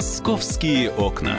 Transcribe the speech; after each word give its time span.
Московские 0.00 0.90
окна. 0.92 1.36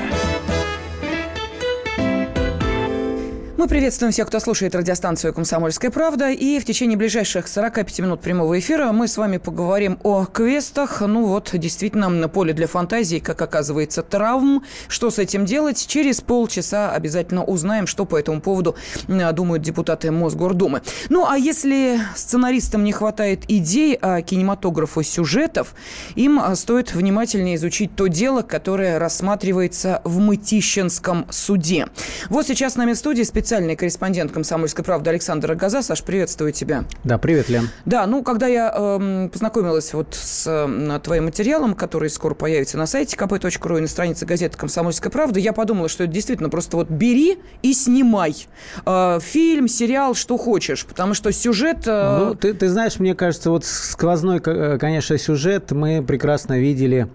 Мы 3.61 3.67
приветствуем 3.67 4.11
всех, 4.11 4.25
кто 4.25 4.39
слушает 4.39 4.73
радиостанцию 4.73 5.35
«Комсомольская 5.35 5.91
правда». 5.91 6.31
И 6.31 6.59
в 6.59 6.65
течение 6.65 6.97
ближайших 6.97 7.47
45 7.47 7.99
минут 7.99 8.19
прямого 8.19 8.57
эфира 8.57 8.91
мы 8.91 9.07
с 9.07 9.17
вами 9.17 9.37
поговорим 9.37 9.99
о 10.01 10.25
квестах. 10.25 11.01
Ну 11.01 11.27
вот, 11.27 11.51
действительно, 11.53 12.09
на 12.09 12.27
поле 12.27 12.53
для 12.53 12.65
фантазии, 12.65 13.19
как 13.19 13.39
оказывается, 13.39 14.01
травм. 14.01 14.63
Что 14.87 15.11
с 15.11 15.19
этим 15.19 15.45
делать? 15.45 15.85
Через 15.87 16.21
полчаса 16.21 16.91
обязательно 16.91 17.43
узнаем, 17.43 17.85
что 17.85 18.05
по 18.05 18.17
этому 18.17 18.41
поводу 18.41 18.75
думают 19.07 19.61
депутаты 19.61 20.09
Мосгордумы. 20.09 20.81
Ну, 21.09 21.27
а 21.29 21.37
если 21.37 21.99
сценаристам 22.15 22.83
не 22.83 22.93
хватает 22.93 23.43
идей, 23.47 23.95
а 24.01 24.23
кинематографу 24.23 25.03
сюжетов, 25.03 25.75
им 26.15 26.41
стоит 26.55 26.95
внимательнее 26.95 27.57
изучить 27.57 27.95
то 27.95 28.07
дело, 28.07 28.41
которое 28.41 28.97
рассматривается 28.97 30.01
в 30.03 30.17
Мытищинском 30.17 31.27
суде. 31.29 31.85
Вот 32.29 32.47
сейчас 32.47 32.73
с 32.73 32.75
нами 32.75 32.93
в 32.93 32.97
студии 32.97 33.21
специалист 33.21 33.50
специальный 33.51 33.75
корреспондент 33.75 34.31
«Комсомольской 34.31 34.85
правды» 34.85 35.09
Александр 35.09 35.55
Газа. 35.55 35.81
Саш, 35.81 36.03
приветствую 36.03 36.53
тебя. 36.53 36.85
Да, 37.03 37.17
привет, 37.17 37.49
Лен. 37.49 37.67
Да, 37.83 38.07
ну, 38.07 38.23
когда 38.23 38.47
я 38.47 38.73
э, 38.73 39.27
познакомилась 39.29 39.93
вот 39.93 40.13
с 40.13 40.45
э, 40.47 40.99
твоим 41.03 41.25
материалом, 41.25 41.73
который 41.73 42.09
скоро 42.09 42.33
появится 42.33 42.77
на 42.77 42.85
сайте 42.85 43.17
kp.ru 43.17 43.77
и 43.77 43.81
на 43.81 43.87
странице 43.89 44.25
газеты 44.25 44.57
«Комсомольская 44.57 45.11
правда», 45.11 45.41
я 45.41 45.51
подумала, 45.51 45.89
что 45.89 46.05
это 46.05 46.13
действительно 46.13 46.47
просто 46.47 46.77
вот 46.77 46.89
бери 46.89 47.39
и 47.61 47.73
снимай. 47.73 48.47
Э, 48.85 49.19
фильм, 49.21 49.67
сериал, 49.67 50.15
что 50.15 50.37
хочешь, 50.37 50.85
потому 50.85 51.13
что 51.13 51.33
сюжет... 51.33 51.79
Э... 51.87 52.27
Ну, 52.27 52.35
ты, 52.35 52.53
ты 52.53 52.69
знаешь, 52.69 52.99
мне 52.99 53.15
кажется, 53.15 53.49
вот 53.49 53.65
сквозной, 53.65 54.41
э, 54.45 54.77
конечно, 54.79 55.17
сюжет 55.17 55.71
мы 55.71 56.01
прекрасно 56.01 56.57
видели 56.57 57.09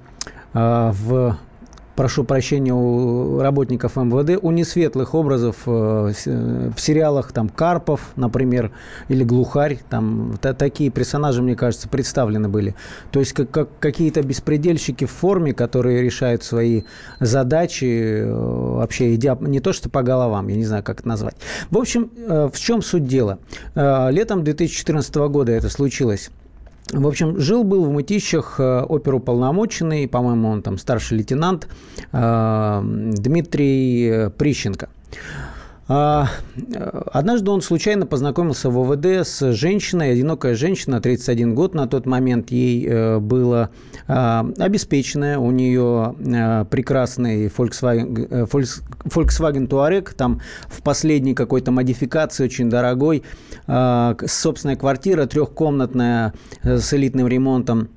э, 0.53 0.91
в 0.93 1.39
прошу 1.97 2.25
прощения 2.25 2.75
у 2.75 3.41
работников 3.41 3.97
МВД, 3.97 4.39
у 4.41 4.51
несветлых 4.51 5.15
образов 5.15 5.57
э, 5.67 5.71
в 5.71 6.81
сериалах 6.81 7.33
там 7.33 7.49
Карпов, 7.49 8.13
например, 8.17 8.71
или 9.09 9.25
Глухарь, 9.25 9.79
там 9.89 10.39
та, 10.41 10.53
такие 10.53 10.91
персонажи, 10.91 11.43
мне 11.43 11.57
кажется, 11.57 11.89
представлены 11.89 12.49
были. 12.49 12.75
То 13.11 13.21
есть 13.21 13.33
как, 13.33 13.51
как 13.51 13.69
какие-то 13.81 14.23
беспредельщики 14.23 15.07
в 15.07 15.11
форме, 15.11 15.55
которые 15.55 16.03
решают 16.03 16.45
свои 16.45 16.83
задачи, 17.19 18.21
э, 18.23 18.33
вообще 18.33 19.15
идя 19.15 19.37
не 19.41 19.61
то 19.61 19.73
что 19.73 19.89
по 19.89 20.03
головам, 20.03 20.49
я 20.49 20.57
не 20.57 20.65
знаю, 20.65 20.85
как 20.85 21.01
это 21.01 21.09
назвать. 21.09 21.37
В 21.71 21.79
общем, 21.79 22.11
э, 22.17 22.51
в 22.53 22.59
чем 22.61 22.83
суть 22.83 23.07
дела? 23.07 23.39
Летом 23.75 24.45
2014 24.45 25.29
года 25.29 25.53
это 25.53 25.69
случилось. 25.71 26.31
В 26.93 27.07
общем, 27.07 27.39
жил-был 27.39 27.85
в 27.85 27.91
Мытищах 27.91 28.61
э, 28.61 28.83
оперуполномоченный, 28.83 30.07
по-моему, 30.07 30.49
он 30.49 30.63
там 30.63 30.79
старший 30.79 31.19
лейтенант 31.19 31.67
э, 32.13 32.81
Дмитрий 32.83 34.09
э, 34.09 34.31
Прищенко. 34.31 34.89
А, 35.89 36.29
однажды 37.13 37.51
он 37.53 37.63
случайно 37.63 38.07
познакомился 38.07 38.71
в 38.71 38.79
ОВД 38.79 39.25
с 39.25 39.53
женщиной, 39.53 40.13
одинокая 40.13 40.57
женщина, 40.57 41.01
31 41.01 41.55
год 41.55 41.75
на 41.75 41.87
тот 41.87 42.07
момент, 42.07 42.51
ей 42.51 42.85
э, 42.89 43.19
было 43.21 43.71
а, 44.09 44.45
обеспеченная, 44.59 45.39
у 45.39 45.53
нее 45.53 46.17
э, 46.19 46.65
прекрасный 46.65 47.47
Volkswagen, 47.47 48.27
э, 48.29 48.47
Volkswagen 48.47 49.69
Touareg, 49.69 50.13
там 50.15 50.41
в 50.67 50.83
последней 50.83 51.35
какой-то 51.35 51.71
модификации, 51.71 52.45
очень 52.45 52.69
дорогой, 52.69 53.23
а, 53.69 54.17
собственная 54.27 54.77
квартира, 54.77 55.27
трехкомнатная 55.27 56.35
с 56.65 56.93
элитным 56.95 57.29
ремонтом, 57.29 57.91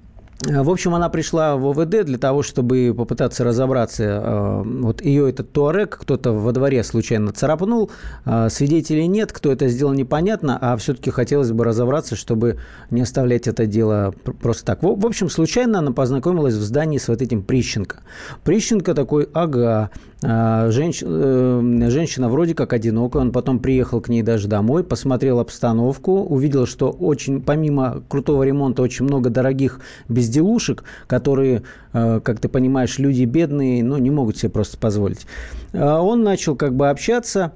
в 0.45 0.69
общем, 0.69 0.95
она 0.95 1.09
пришла 1.09 1.57
в 1.57 1.67
ОВД 1.67 2.05
для 2.05 2.17
того, 2.17 2.43
чтобы 2.43 2.93
попытаться 2.95 3.43
разобраться. 3.43 4.03
Э, 4.03 4.61
вот 4.63 5.01
ее 5.01 5.29
этот 5.29 5.51
туарек 5.51 5.97
кто-то 5.99 6.31
во 6.31 6.53
дворе 6.53 6.83
случайно 6.83 7.33
царапнул, 7.33 7.91
э, 8.25 8.47
свидетелей 8.49 9.07
нет, 9.07 9.33
кто 9.33 9.51
это 9.51 9.67
сделал, 9.67 9.91
непонятно, 9.93 10.57
а 10.61 10.77
все-таки 10.77 11.11
хотелось 11.11 11.51
бы 11.51 11.65
разобраться, 11.65 12.15
чтобы 12.15 12.57
не 12.89 13.01
оставлять 13.01 13.47
это 13.47 13.65
дело 13.65 14.13
просто 14.41 14.65
так. 14.65 14.81
В 14.81 15.05
общем, 15.05 15.29
случайно 15.29 15.79
она 15.79 15.91
познакомилась 15.91 16.55
в 16.55 16.61
здании 16.61 16.99
с 16.99 17.09
вот 17.09 17.21
этим 17.21 17.43
Прищенко. 17.43 17.97
Прищенко 18.45 18.93
такой, 18.93 19.27
ага, 19.33 19.89
женщ... 20.21 21.01
женщина 21.01 22.29
вроде 22.29 22.55
как 22.55 22.73
одинокая, 22.73 23.21
он 23.21 23.31
потом 23.31 23.59
приехал 23.59 23.99
к 24.01 24.09
ней 24.09 24.21
даже 24.21 24.47
домой, 24.47 24.83
посмотрел 24.83 25.39
обстановку, 25.39 26.21
увидел, 26.23 26.65
что 26.65 26.89
очень, 26.89 27.41
помимо 27.41 28.03
крутого 28.07 28.43
ремонта, 28.43 28.81
очень 28.81 29.05
много 29.05 29.29
дорогих 29.29 29.81
без 30.07 30.29
безделушек, 30.29 30.83
которые, 31.07 31.63
э, 31.93 32.21
как 32.23 32.39
ты 32.39 32.47
понимаешь, 32.47 32.99
люди 32.99 33.23
бедные, 33.23 33.83
ну, 33.83 33.97
не 33.97 34.11
могут 34.11 34.37
себе 34.37 34.49
просто 34.49 34.77
позволить. 34.77 35.25
А 35.73 36.01
он 36.01 36.23
начал 36.23 36.55
как 36.55 36.75
бы 36.75 36.89
общаться, 36.89 37.53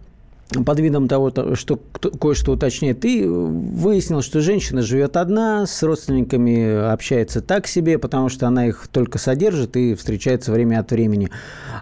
под 0.66 0.80
видом 0.80 1.08
того, 1.08 1.31
что 1.56 1.80
кое-что 2.20 2.54
уточняет, 2.54 3.06
и 3.06 3.24
выяснил, 3.26 4.22
что 4.22 4.40
женщина 4.42 4.81
живет 4.81 5.18
одна, 5.18 5.66
с 5.66 5.81
родственниками 5.84 6.92
общается 6.92 7.42
так 7.42 7.68
себе, 7.68 7.98
потому 7.98 8.30
что 8.30 8.48
она 8.48 8.68
их 8.68 8.88
только 8.92 9.18
содержит 9.18 9.76
и 9.78 9.96
встречается 9.96 10.52
время 10.52 10.80
от 10.80 10.92
времени. 10.92 11.30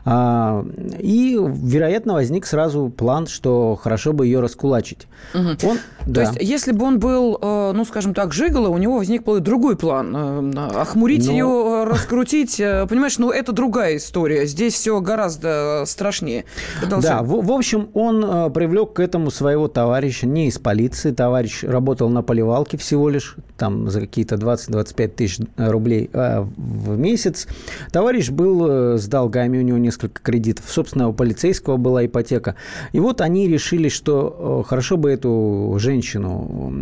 А, 0.04 0.66
и, 1.00 1.38
вероятно, 1.40 2.14
возник 2.14 2.46
сразу 2.46 2.90
план, 2.90 3.28
что 3.28 3.76
хорошо 3.76 4.14
бы 4.14 4.26
ее 4.26 4.40
раскулачить. 4.40 5.08
Угу. 5.34 5.70
Он, 5.70 5.78
То 5.78 5.82
да. 6.08 6.22
есть, 6.24 6.38
если 6.42 6.72
бы 6.72 6.86
он 6.86 7.00
был, 7.00 7.38
э, 7.42 7.72
ну, 7.74 7.86
скажем 7.86 8.14
так, 8.14 8.34
жигало, 8.34 8.70
у 8.70 8.78
него 8.78 8.98
возник 8.98 9.24
был 9.24 9.40
другой 9.40 9.76
план. 9.76 10.54
Э, 10.56 10.82
охмурить 10.82 11.28
Но... 11.28 11.32
ее, 11.32 11.84
раскрутить. 11.84 12.60
Э, 12.60 12.88
понимаешь, 12.88 13.18
ну, 13.20 13.30
это 13.30 13.52
другая 13.52 13.98
история. 13.98 14.46
Здесь 14.46 14.74
все 14.74 15.00
гораздо 15.02 15.84
страшнее. 15.86 16.46
Продолжай. 16.80 17.12
Да, 17.12 17.24
в, 17.24 17.46
в 17.46 17.52
общем, 17.52 17.90
он 17.94 18.51
привлек 18.52 18.94
к 18.94 19.00
этому 19.00 19.32
своего 19.32 19.68
товарища, 19.68 20.28
не 20.28 20.48
из 20.48 20.60
полиции, 20.60 21.12
товарищ 21.12 21.64
работал 21.64 22.10
на 22.10 22.22
поливалке 22.22 22.78
всего 22.78 23.10
лишь, 23.10 23.36
там 23.58 23.90
за 23.90 24.02
какие-то 24.02 24.36
20-25 24.36 25.08
тысяч 25.10 25.40
рублей 25.58 26.10
а, 26.14 26.48
в 26.58 26.98
месяц. 26.98 27.48
Товарищ 27.92 28.30
был 28.30 28.68
э, 28.68 28.98
с 28.98 29.08
долгами, 29.08 29.58
у 29.58 29.62
него 29.62 29.78
несколько 29.78 30.22
кредитов, 30.22 30.66
собственно, 30.70 31.10
у 31.10 31.14
полицейского 31.14 31.78
была 31.78 32.06
ипотека. 32.06 32.56
И 32.92 33.00
вот 33.00 33.22
они 33.22 33.48
решили, 33.48 33.90
что 33.90 34.64
хорошо 34.68 34.98
бы 34.98 35.12
эту 35.12 35.76
женщину 35.80 36.74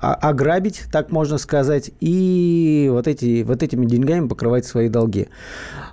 ограбить, 0.00 0.82
так 0.90 1.10
можно 1.10 1.38
сказать, 1.38 1.90
и 2.00 2.88
вот, 2.90 3.08
эти, 3.08 3.42
вот 3.42 3.62
этими 3.62 3.86
деньгами 3.86 4.28
покрывать 4.28 4.66
свои 4.66 4.88
долги. 4.88 5.28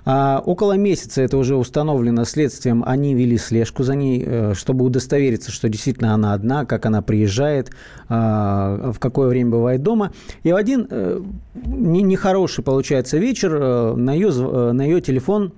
А 0.04 0.42
около 0.44 0.72
месяца, 0.72 1.22
это 1.22 1.36
уже 1.36 1.54
установлено 1.54 2.24
следствием, 2.24 2.82
они 2.84 3.14
вели 3.14 3.38
слежку 3.38 3.84
за 3.84 3.94
ней, 3.94 4.24
э, 4.26 4.54
чтобы 4.62 4.84
удостовериться, 4.84 5.50
что 5.50 5.68
действительно 5.68 6.14
она 6.14 6.34
одна, 6.34 6.64
как 6.64 6.86
она 6.86 7.02
приезжает, 7.02 7.72
а, 8.08 8.92
в 8.92 9.00
какое 9.00 9.28
время 9.28 9.50
бывает 9.50 9.82
дома. 9.82 10.12
И 10.44 10.52
в 10.52 10.56
один 10.56 10.86
э, 10.88 11.20
нехороший, 11.54 12.62
получается, 12.62 13.18
вечер 13.18 13.54
э, 13.60 13.94
на 13.96 14.12
ее, 14.12 14.30
на 14.72 14.82
ее 14.82 15.00
телефон 15.00 15.52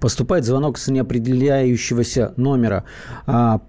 поступает 0.00 0.44
звонок 0.44 0.78
с 0.78 0.86
неопределяющегося 0.88 2.34
номера 2.36 2.84
а, 3.26 3.60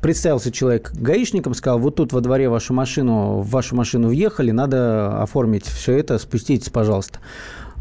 представился 0.00 0.52
человек 0.52 0.92
гаишником, 0.94 1.54
сказал, 1.54 1.78
вот 1.78 1.94
тут 1.94 2.12
во 2.12 2.20
дворе 2.20 2.48
вашу 2.48 2.74
машину, 2.74 3.40
в 3.40 3.50
вашу 3.50 3.74
машину 3.76 4.08
въехали, 4.08 4.50
надо 4.50 5.22
оформить 5.22 5.64
все 5.64 5.96
это, 5.96 6.18
спуститесь, 6.18 6.68
пожалуйста. 6.70 7.20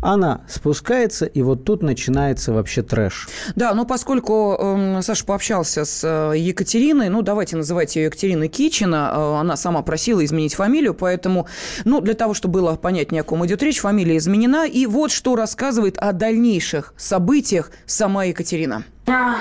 Она 0.03 0.41
спускается, 0.49 1.25
и 1.25 1.41
вот 1.41 1.63
тут 1.63 1.81
начинается 1.81 2.51
вообще 2.51 2.83
трэш. 2.83 3.29
Да, 3.55 3.73
но 3.73 3.85
поскольку 3.85 4.57
э, 4.59 5.01
Саша 5.01 5.25
пообщался 5.25 5.85
с 5.85 6.03
э, 6.03 6.37
Екатериной, 6.37 7.07
ну, 7.07 7.21
давайте 7.21 7.55
называть 7.55 7.95
ее 7.95 8.05
Екатерина 8.05 8.49
Кичина, 8.49 9.13
э, 9.15 9.39
она 9.39 9.55
сама 9.55 9.81
просила 9.81 10.23
изменить 10.25 10.55
фамилию, 10.55 10.93
поэтому, 10.93 11.47
ну, 11.85 12.01
для 12.01 12.15
того, 12.15 12.33
чтобы 12.33 12.55
было 12.55 12.75
понятнее, 12.75 13.21
о 13.21 13.23
ком 13.23 13.45
идет 13.45 13.63
речь, 13.63 13.79
фамилия 13.79 14.17
изменена. 14.17 14.67
И 14.67 14.85
вот 14.87 15.09
что 15.09 15.37
рассказывает 15.37 15.97
о 15.97 16.11
дальнейших 16.11 16.93
событиях 16.97 17.71
сама 17.85 18.25
Екатерина. 18.25 18.83
Меня 19.05 19.35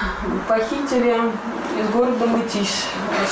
похитили 0.49 1.15
из 1.81 1.89
города 1.95 2.27
Мытищ. 2.27 2.69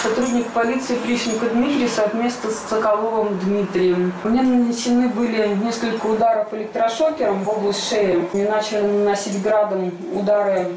Сотрудник 0.00 0.47
полиции 0.50 0.94
Прищенко 0.94 1.47
Дмитрий 1.47 1.88
совместно 1.88 2.50
с 2.50 2.69
Соколовым 2.69 3.37
Дмитрием. 3.41 4.12
Мне 4.23 4.43
нанесены 4.43 5.09
были 5.09 5.49
несколько 5.61 6.06
ударов 6.06 6.55
электрошокером 6.55 7.43
в 7.43 7.49
область 7.49 7.88
шеи. 7.88 8.29
Мне 8.32 8.49
начали 8.49 8.82
наносить 8.82 9.43
градом 9.43 9.93
удары 10.15 10.69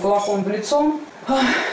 кулаком 0.00 0.44
в 0.44 0.48
лицо. 0.48 0.92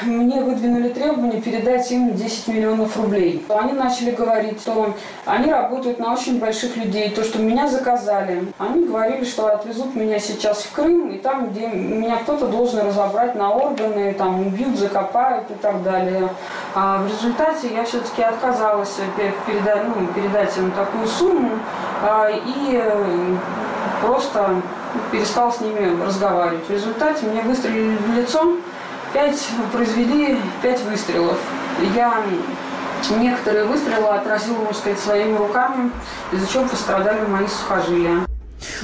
Мне 0.03 0.43
выдвинули 0.43 0.89
требование 0.89 1.41
передать 1.41 1.91
им 1.91 2.13
10 2.13 2.47
миллионов 2.49 2.95
рублей. 2.97 3.43
Они 3.49 3.73
начали 3.73 4.11
говорить, 4.11 4.61
что 4.61 4.93
они 5.25 5.51
работают 5.51 5.97
на 5.97 6.13
очень 6.13 6.39
больших 6.39 6.77
людей, 6.77 7.09
то, 7.09 7.23
что 7.23 7.39
меня 7.39 7.67
заказали. 7.67 8.45
Они 8.59 8.85
говорили, 8.85 9.25
что 9.25 9.47
отвезут 9.47 9.95
меня 9.95 10.19
сейчас 10.19 10.63
в 10.63 10.71
Крым, 10.71 11.09
и 11.09 11.17
там, 11.17 11.49
где 11.49 11.67
меня 11.67 12.17
кто-то 12.17 12.47
должен 12.47 12.85
разобрать 12.85 13.35
на 13.35 13.51
органы, 13.51 14.13
там 14.13 14.39
убьют, 14.47 14.77
закопают 14.77 15.49
и 15.49 15.55
так 15.55 15.81
далее. 15.83 16.29
А 16.75 17.01
в 17.01 17.07
результате 17.07 17.73
я 17.73 17.83
все-таки 17.85 18.21
отказалась 18.21 18.97
передать, 19.47 19.83
ну, 19.87 20.07
передать 20.13 20.55
им 20.57 20.71
такую 20.71 21.07
сумму 21.07 21.57
а, 22.03 22.29
и 22.29 22.83
просто 24.01 24.61
перестал 25.11 25.51
с 25.51 25.59
ними 25.61 26.01
разговаривать. 26.03 26.65
В 26.67 26.71
результате 26.71 27.25
мне 27.25 27.41
выстрелили 27.41 27.97
в 27.97 28.13
лицо, 28.15 28.55
пять 29.13 29.47
произвели 29.71 30.37
пять 30.61 30.81
выстрелов. 30.83 31.37
Я 31.95 32.23
некоторые 33.17 33.65
выстрелы 33.65 34.07
отразил, 34.09 34.55
можно 34.55 34.73
сказать, 34.73 34.99
своими 34.99 35.37
руками, 35.37 35.91
из-за 36.33 36.47
чего 36.47 36.67
пострадали 36.67 37.25
мои 37.27 37.47
сухожилия. 37.47 38.25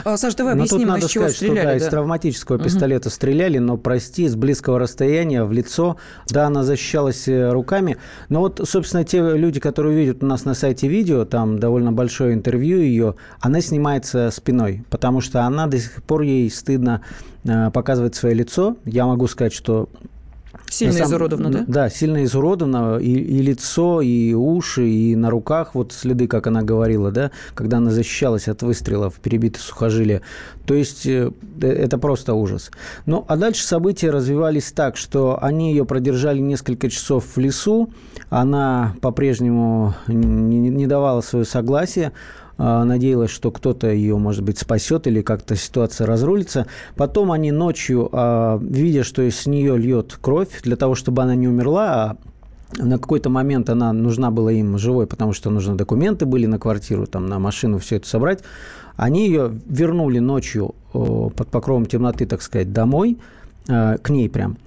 А, 0.03 0.15
Саша, 0.17 0.37
давай 0.37 0.53
объясним, 0.53 0.87
но 0.87 0.93
тут 0.93 0.93
надо 0.93 1.05
из 1.05 1.11
чего 1.11 1.23
сказать, 1.25 1.35
стреляли. 1.35 1.57
Что, 1.57 1.65
да, 1.65 1.71
да. 1.71 1.85
из 1.85 1.89
травматического 1.89 2.59
пистолета 2.59 3.09
стреляли, 3.09 3.57
но, 3.57 3.77
прости, 3.77 4.27
с 4.27 4.35
близкого 4.35 4.79
расстояния 4.79 5.43
в 5.43 5.51
лицо. 5.51 5.97
Да, 6.29 6.47
она 6.47 6.63
защищалась 6.63 7.27
э, 7.27 7.51
руками. 7.51 7.97
Но 8.29 8.39
вот, 8.39 8.61
собственно, 8.63 9.03
те 9.03 9.19
люди, 9.19 9.59
которые 9.59 9.97
видят 9.97 10.23
у 10.23 10.25
нас 10.25 10.45
на 10.45 10.53
сайте 10.53 10.87
видео, 10.87 11.25
там 11.25 11.59
довольно 11.59 11.91
большое 11.91 12.33
интервью 12.33 12.79
ее, 12.79 13.15
она 13.41 13.59
снимается 13.61 14.31
спиной, 14.31 14.85
потому 14.89 15.19
что 15.21 15.41
она 15.41 15.67
до 15.67 15.77
сих 15.77 16.03
пор 16.03 16.21
ей 16.21 16.49
стыдно 16.49 17.01
э, 17.43 17.69
показывать 17.71 18.15
свое 18.15 18.33
лицо. 18.33 18.77
Я 18.85 19.05
могу 19.05 19.27
сказать, 19.27 19.53
что 19.53 19.89
Сильно 20.69 20.93
самом- 20.93 21.09
изуродовано, 21.09 21.49
да? 21.49 21.63
Да, 21.67 21.89
сильно 21.89 22.23
изуродовано. 22.23 22.97
И, 22.97 23.11
и 23.11 23.41
лицо, 23.41 24.01
и 24.01 24.33
уши, 24.33 24.87
и 24.87 25.15
на 25.15 25.29
руках 25.29 25.75
вот 25.75 25.91
следы, 25.91 26.27
как 26.27 26.47
она 26.47 26.61
говорила, 26.61 27.11
да, 27.11 27.31
когда 27.53 27.77
она 27.77 27.91
защищалась 27.91 28.47
от 28.47 28.61
выстрелов, 28.63 29.15
перебиты 29.15 29.59
сухожилия. 29.59 30.21
То 30.65 30.73
есть 30.73 31.05
э, 31.05 31.31
э, 31.61 31.67
это 31.67 31.97
просто 31.97 32.33
ужас. 32.33 32.71
Ну, 33.05 33.25
а 33.27 33.37
дальше 33.37 33.65
события 33.65 34.09
развивались 34.09 34.71
так, 34.71 34.97
что 34.97 35.37
они 35.41 35.71
ее 35.71 35.85
продержали 35.85 36.39
несколько 36.39 36.89
часов 36.89 37.25
в 37.35 37.39
лесу, 37.39 37.89
она 38.29 38.95
по-прежнему 39.01 39.93
не, 40.07 40.69
не 40.69 40.87
давала 40.87 41.21
свое 41.21 41.45
согласие, 41.45 42.11
надеялась, 42.57 43.31
что 43.31 43.51
кто-то 43.51 43.91
ее, 43.91 44.17
может 44.17 44.43
быть, 44.43 44.57
спасет 44.57 45.07
или 45.07 45.21
как-то 45.21 45.55
ситуация 45.55 46.07
разрулится. 46.07 46.67
Потом 46.95 47.31
они 47.31 47.51
ночью, 47.51 48.09
а, 48.11 48.57
видя, 48.61 49.03
что 49.03 49.21
с 49.21 49.45
нее 49.45 49.77
льет 49.77 50.17
кровь, 50.21 50.61
для 50.63 50.75
того, 50.75 50.95
чтобы 50.95 51.21
она 51.21 51.35
не 51.35 51.47
умерла, 51.47 51.93
а 51.93 52.17
на 52.83 52.97
какой-то 52.97 53.29
момент 53.29 53.69
она 53.69 53.93
нужна 53.93 54.31
была 54.31 54.51
им 54.51 54.77
живой, 54.77 55.05
потому 55.07 55.33
что 55.33 55.49
нужны 55.49 55.75
документы 55.75 56.25
были 56.25 56.45
на 56.45 56.57
квартиру, 56.59 57.05
там, 57.07 57.27
на 57.27 57.39
машину, 57.39 57.79
все 57.79 57.97
это 57.97 58.07
собрать. 58.07 58.43
Они 58.95 59.27
ее 59.27 59.51
вернули 59.67 60.19
ночью 60.19 60.75
под 60.93 61.47
покровом 61.49 61.85
темноты, 61.85 62.25
так 62.25 62.41
сказать, 62.41 62.71
домой, 62.71 63.17
к 63.67 64.09
ней 64.09 64.29
прям. 64.29 64.57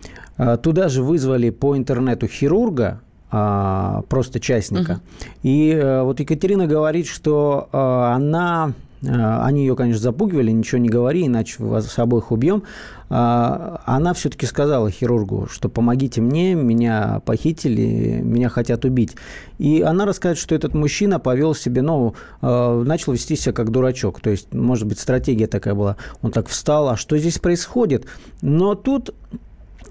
Туда 0.62 0.88
же 0.88 1.02
вызвали 1.02 1.50
по 1.50 1.76
интернету 1.76 2.26
хирурга, 2.26 3.00
а, 3.30 4.02
просто 4.08 4.40
частника. 4.40 5.00
И 5.42 5.70
э, 5.70 6.02
вот 6.02 6.18
Екатерина 6.18 6.66
говорит, 6.66 7.06
что 7.06 7.68
э, 7.70 7.76
она 7.76 8.72
э, 9.02 9.40
они 9.42 9.66
ее, 9.66 9.76
конечно, 9.76 10.00
запугивали, 10.02 10.50
ничего 10.50 10.78
не 10.78 10.88
говори, 10.88 11.26
иначе 11.26 11.62
вас 11.62 11.98
обоих 11.98 12.32
убьем. 12.32 12.62
А, 13.10 13.82
Она 13.84 14.14
все-таки 14.14 14.46
сказала 14.46 14.90
хирургу, 14.90 15.46
что 15.50 15.68
помогите 15.68 16.22
мне, 16.22 16.54
меня 16.54 17.20
похитили, 17.26 18.22
меня 18.22 18.48
хотят 18.48 18.86
убить. 18.86 19.14
И 19.58 19.82
она 19.82 20.06
рассказывает, 20.06 20.38
что 20.38 20.54
этот 20.54 20.72
мужчина 20.72 21.18
повел 21.18 21.54
себе, 21.54 21.82
ну, 21.82 22.14
начал 22.40 23.12
вести 23.12 23.36
себя 23.36 23.52
как 23.52 23.70
дурачок. 23.70 24.20
То 24.20 24.30
есть, 24.30 24.54
может 24.54 24.86
быть, 24.86 24.98
стратегия 24.98 25.48
такая 25.48 25.74
была. 25.74 25.96
Он 26.22 26.32
так 26.32 26.48
встал, 26.48 26.88
а 26.88 26.96
что 26.96 27.18
здесь 27.18 27.38
происходит? 27.38 28.06
Но 28.40 28.74
тут 28.74 29.14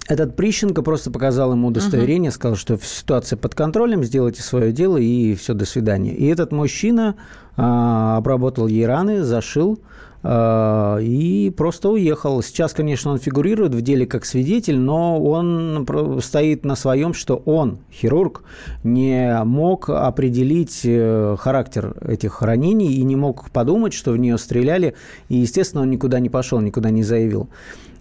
этот 0.08 0.36
Прищенко 0.36 0.82
просто 0.82 1.10
показал 1.10 1.52
ему 1.52 1.68
удостоверение, 1.68 2.30
сказал, 2.30 2.56
что 2.56 2.78
ситуация 2.82 3.36
под 3.36 3.54
контролем, 3.54 4.04
сделайте 4.04 4.42
свое 4.42 4.72
дело 4.72 4.96
и 4.96 5.34
все, 5.34 5.54
до 5.54 5.64
свидания. 5.66 6.14
И 6.14 6.26
этот 6.26 6.52
мужчина 6.52 7.16
а, 7.56 8.16
обработал 8.16 8.68
ей 8.68 8.86
раны, 8.86 9.22
зашил 9.22 9.80
а, 10.22 10.96
и 10.98 11.50
просто 11.50 11.90
уехал. 11.90 12.42
Сейчас, 12.42 12.72
конечно, 12.72 13.12
он 13.12 13.18
фигурирует 13.18 13.74
в 13.74 13.82
деле 13.82 14.06
как 14.06 14.24
свидетель, 14.24 14.78
но 14.78 15.22
он 15.22 15.86
стоит 16.22 16.64
на 16.64 16.74
своем, 16.74 17.12
что 17.12 17.36
он, 17.44 17.78
хирург, 17.92 18.42
не 18.84 19.42
мог 19.44 19.90
определить 19.90 20.80
э, 20.84 21.36
характер 21.38 21.96
этих 22.00 22.42
ранений 22.42 22.94
и 22.94 23.02
не 23.02 23.16
мог 23.16 23.50
подумать, 23.50 23.92
что 23.92 24.12
в 24.12 24.16
нее 24.16 24.38
стреляли. 24.38 24.94
И, 25.28 25.36
естественно, 25.36 25.82
он 25.82 25.90
никуда 25.90 26.18
не 26.18 26.30
пошел, 26.30 26.60
никуда 26.60 26.90
не 26.90 27.02
заявил. 27.02 27.48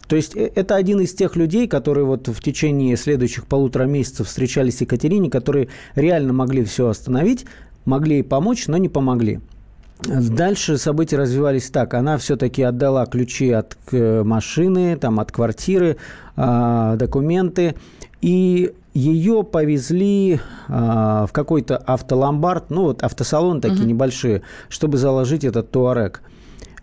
То 0.08 0.16
есть 0.16 0.36
э, 0.36 0.52
это 0.56 0.76
один 0.76 1.00
из 1.02 1.14
тех 1.14 1.36
людей, 1.36 1.68
которые 1.68 2.06
вот 2.06 2.28
в 2.28 2.42
течение 2.42 2.96
следующих 2.98 3.46
полутора 3.46 3.84
месяцев 3.84 4.28
встречались 4.28 4.78
с 4.78 4.82
Екатерине, 4.82 5.30
которые 5.30 5.70
реально 5.96 6.34
могли 6.34 6.64
все 6.64 6.88
остановить, 6.88 7.46
могли 7.86 8.18
ей 8.18 8.24
помочь, 8.24 8.68
но 8.68 8.78
не 8.78 8.90
помогли. 8.90 9.40
Дальше 10.04 10.78
события 10.78 11.18
развивались 11.18 11.70
так. 11.72 11.96
Она 11.96 12.18
все-таки 12.18 12.62
отдала 12.62 13.06
ключи 13.08 13.50
от 13.52 13.78
э, 13.92 14.24
машины, 14.24 14.96
там, 14.96 15.20
от 15.20 15.32
квартиры, 15.32 15.98
а, 16.36 16.96
документы. 16.98 17.74
И 18.22 18.74
ее 18.94 19.44
повезли 19.44 20.40
а, 20.68 21.26
в 21.26 21.32
какой-то 21.32 21.78
автоломбард, 21.78 22.70
ну 22.70 22.84
вот 22.84 23.04
автосалон 23.04 23.62
такие 23.62 23.86
небольшие, 23.86 24.44
чтобы 24.70 24.98
заложить 24.98 25.44
этот 25.44 25.72
туарек. 25.72 26.22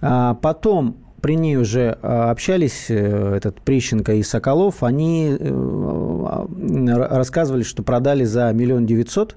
А, 0.00 0.34
Потом 0.34 0.96
при 1.24 1.36
ней 1.36 1.56
уже 1.56 1.96
а, 2.02 2.30
общались 2.30 2.90
э, 2.90 3.34
этот 3.34 3.58
Прищенко 3.62 4.12
и 4.12 4.22
Соколов. 4.22 4.82
Они 4.82 5.34
э, 5.40 6.96
рассказывали, 7.08 7.62
что 7.62 7.82
продали 7.82 8.24
за 8.24 8.52
миллион 8.52 8.84
девятьсот 8.84 9.34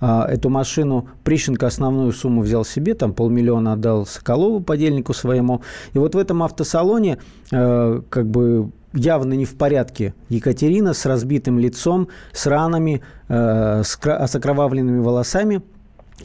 а, 0.00 0.24
эту 0.30 0.50
машину. 0.50 1.08
Прищенко 1.24 1.66
основную 1.66 2.12
сумму 2.12 2.42
взял 2.42 2.64
себе, 2.64 2.94
там 2.94 3.12
полмиллиона 3.12 3.72
отдал 3.72 4.06
Соколову, 4.06 4.60
подельнику 4.60 5.12
своему. 5.12 5.62
И 5.94 5.98
вот 5.98 6.14
в 6.14 6.18
этом 6.18 6.44
автосалоне 6.44 7.18
э, 7.50 8.02
как 8.08 8.26
бы 8.28 8.70
явно 8.92 9.32
не 9.32 9.46
в 9.46 9.56
порядке 9.56 10.14
Екатерина 10.28 10.94
с 10.94 11.06
разбитым 11.06 11.58
лицом, 11.58 12.06
с 12.32 12.46
ранами, 12.46 13.02
э, 13.28 13.82
с 13.82 14.36
окровавленными 14.36 15.00
волосами. 15.00 15.60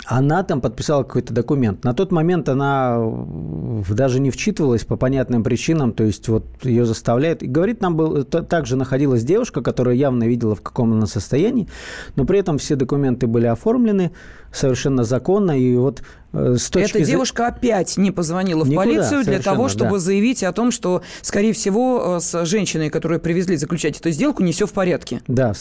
Она 0.05 0.43
там 0.43 0.61
подписала 0.61 1.03
какой-то 1.03 1.33
документ. 1.33 1.83
На 1.83 1.93
тот 1.93 2.11
момент 2.11 2.49
она 2.49 2.99
в- 2.99 3.93
даже 3.93 4.19
не 4.19 4.29
вчитывалась 4.29 4.83
по 4.83 4.97
понятным 4.97 5.43
причинам, 5.43 5.93
то 5.93 6.03
есть 6.03 6.27
вот 6.27 6.45
ее 6.63 6.85
заставляют. 6.85 7.41
И 7.43 7.47
говорит, 7.47 7.81
нам 7.81 7.95
был, 7.95 8.23
та- 8.23 8.43
также 8.43 8.75
находилась 8.75 9.23
девушка, 9.23 9.61
которая 9.61 9.95
явно 9.95 10.25
видела, 10.25 10.55
в 10.55 10.61
каком 10.61 10.93
она 10.93 11.05
состоянии, 11.07 11.67
но 12.15 12.25
при 12.25 12.39
этом 12.39 12.57
все 12.57 12.75
документы 12.75 13.25
были 13.27 13.47
оформлены 13.47 14.11
совершенно 14.55 15.03
законно. 15.03 15.59
И 15.59 15.75
вот 15.75 16.01
э, 16.33 16.55
с 16.57 16.69
точки 16.69 16.97
Эта 16.97 17.05
девушка 17.05 17.47
опять 17.47 17.97
не 17.97 18.11
позвонила 18.11 18.63
в 18.63 18.69
Никуда, 18.69 18.85
полицию 18.85 19.23
для 19.23 19.39
того, 19.39 19.67
чтобы 19.67 19.91
да. 19.91 19.99
заявить 19.99 20.43
о 20.43 20.51
том, 20.51 20.71
что, 20.71 21.01
скорее 21.21 21.53
всего, 21.53 22.17
э, 22.17 22.19
с 22.19 22.45
женщиной, 22.45 22.89
которую 22.89 23.19
привезли 23.19 23.57
заключать 23.57 23.99
эту 23.99 24.11
сделку, 24.11 24.43
не 24.43 24.51
все 24.51 24.65
в 24.65 24.71
порядке. 24.73 25.21
Да, 25.27 25.53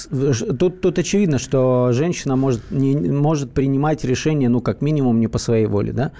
тут, 0.58 0.80
тут 0.80 0.98
очевидно, 0.98 1.38
что 1.38 1.90
женщина 1.92 2.36
может, 2.36 2.70
не, 2.70 2.94
может 2.94 3.52
принимать 3.52 4.04
решение, 4.04 4.48
ну, 4.48 4.60
как 4.60 4.80
минимум, 4.80 5.20
не 5.20 5.28
по 5.28 5.38
своей 5.38 5.66
воле, 5.66 5.92
да. 5.92 6.12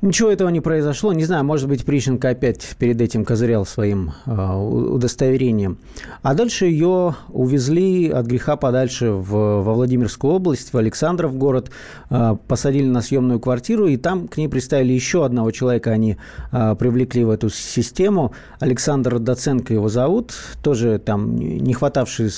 Ничего 0.00 0.30
этого 0.30 0.48
не 0.48 0.60
произошло. 0.60 1.12
Не 1.12 1.24
знаю, 1.24 1.44
может 1.44 1.68
быть, 1.68 1.84
Прищенко 1.84 2.28
опять 2.28 2.76
перед 2.78 3.00
этим 3.00 3.24
козырял 3.24 3.66
своим 3.66 4.12
э, 4.26 4.56
удостоверением. 4.56 5.78
А 6.22 6.34
дальше 6.34 6.66
ее 6.66 7.16
увезли 7.28 8.08
от 8.08 8.26
греха 8.26 8.56
подальше 8.56 9.10
в, 9.10 9.62
во 9.62 9.74
Владимирскую 9.74 10.34
область, 10.34 10.72
в 10.72 10.76
Александров 10.76 11.36
город, 11.36 11.70
э, 12.10 12.36
посадили 12.46 12.86
на 12.86 13.02
съемную 13.02 13.40
квартиру, 13.40 13.88
и 13.88 13.96
там 13.96 14.28
к 14.28 14.36
ней 14.36 14.48
представили 14.48 14.92
еще 14.92 15.24
одного 15.24 15.50
человека, 15.50 15.90
они 15.90 16.16
э, 16.52 16.76
привлекли 16.78 17.24
в 17.24 17.30
эту 17.30 17.50
систему. 17.50 18.32
Александр 18.60 19.18
Доценко 19.18 19.74
его 19.74 19.88
зовут, 19.88 20.32
тоже 20.62 21.00
там 21.04 21.34
не 21.36 21.74
хватавший 21.74 22.28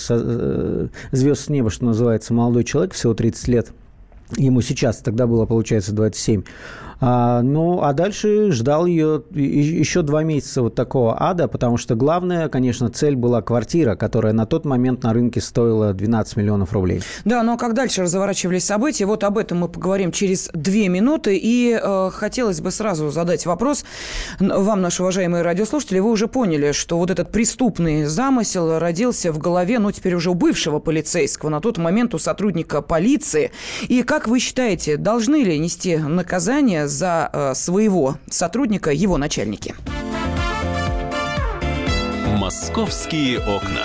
звезд 1.13 1.45
с 1.45 1.49
неба, 1.51 1.69
что 1.69 1.85
называется, 1.85 2.33
молодой 2.33 2.65
человек, 2.65 2.95
всего 2.95 3.13
30 3.13 3.49
лет. 3.49 3.73
Ему 4.37 4.61
сейчас, 4.61 4.99
тогда 4.99 5.27
было, 5.27 5.45
получается, 5.45 5.93
27. 5.93 6.43
А, 7.01 7.41
ну, 7.43 7.83
а 7.83 7.93
дальше 7.93 8.53
ждал 8.53 8.85
ее 8.85 9.23
еще 9.33 10.03
два 10.03 10.23
месяца 10.23 10.63
вот 10.63 10.75
такого 10.75 11.17
ада, 11.23 11.49
потому 11.49 11.79
что 11.79 11.95
главная, 11.95 12.49
конечно, 12.49 12.91
цель 12.91 13.17
была 13.17 13.41
квартира, 13.41 13.97
которая 13.97 14.33
на 14.35 14.45
тот 14.45 14.65
момент 14.65 15.03
на 15.03 15.13
рынке 15.13 15.41
стоила 15.41 15.95
12 15.95 16.37
миллионов 16.37 16.73
рублей. 16.73 17.03
Да, 17.25 17.43
но 17.43 17.57
как 17.57 17.75
дальше 17.75 18.03
разворачивались 18.03 18.65
события, 18.65 19.07
вот 19.07 19.25
об 19.25 19.39
этом 19.39 19.59
мы 19.61 19.69
поговорим 19.69 20.13
через 20.13 20.51
две 20.53 20.89
минуты. 20.89 21.39
И 21.41 21.79
э, 21.81 22.11
хотелось 22.13 22.61
бы 22.61 22.71
сразу 22.71 23.11
задать 23.11 23.47
вопрос 23.47 23.85
вам, 24.39 24.83
наши 24.83 25.03
уважаемые 25.03 25.43
радиослушатели. 25.43 26.01
Вы 26.01 26.11
уже 26.11 26.29
поняли, 26.29 26.73
что 26.73 26.99
вот 26.99 27.11
этот 27.11 27.33
преступный 27.33 28.05
замысел 28.05 28.79
родился 28.79 29.33
в 29.33 29.39
голове, 29.39 29.79
ну, 29.79 29.91
теперь 29.91 30.15
уже 30.15 30.31
у 30.31 30.35
бывшего 30.35 30.81
полицейского, 30.81 31.49
на 31.49 31.61
тот 31.61 31.79
момент 31.79 32.15
у 32.15 32.19
сотрудника 32.19 32.83
полиции. 32.83 33.53
И 33.89 34.03
как 34.03 34.29
вы 34.29 34.39
считаете, 34.39 34.99
должны 34.99 35.43
ли 35.43 35.59
нести 35.59 35.97
наказание 35.97 36.90
за 36.91 37.31
э, 37.33 37.55
своего 37.55 38.17
сотрудника 38.29 38.91
его 38.91 39.17
начальники? 39.17 39.75
Московские 42.37 43.39
окна. 43.39 43.85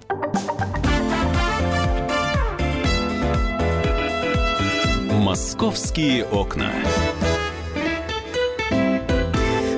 «Московские 5.31 6.25
окна». 6.25 6.73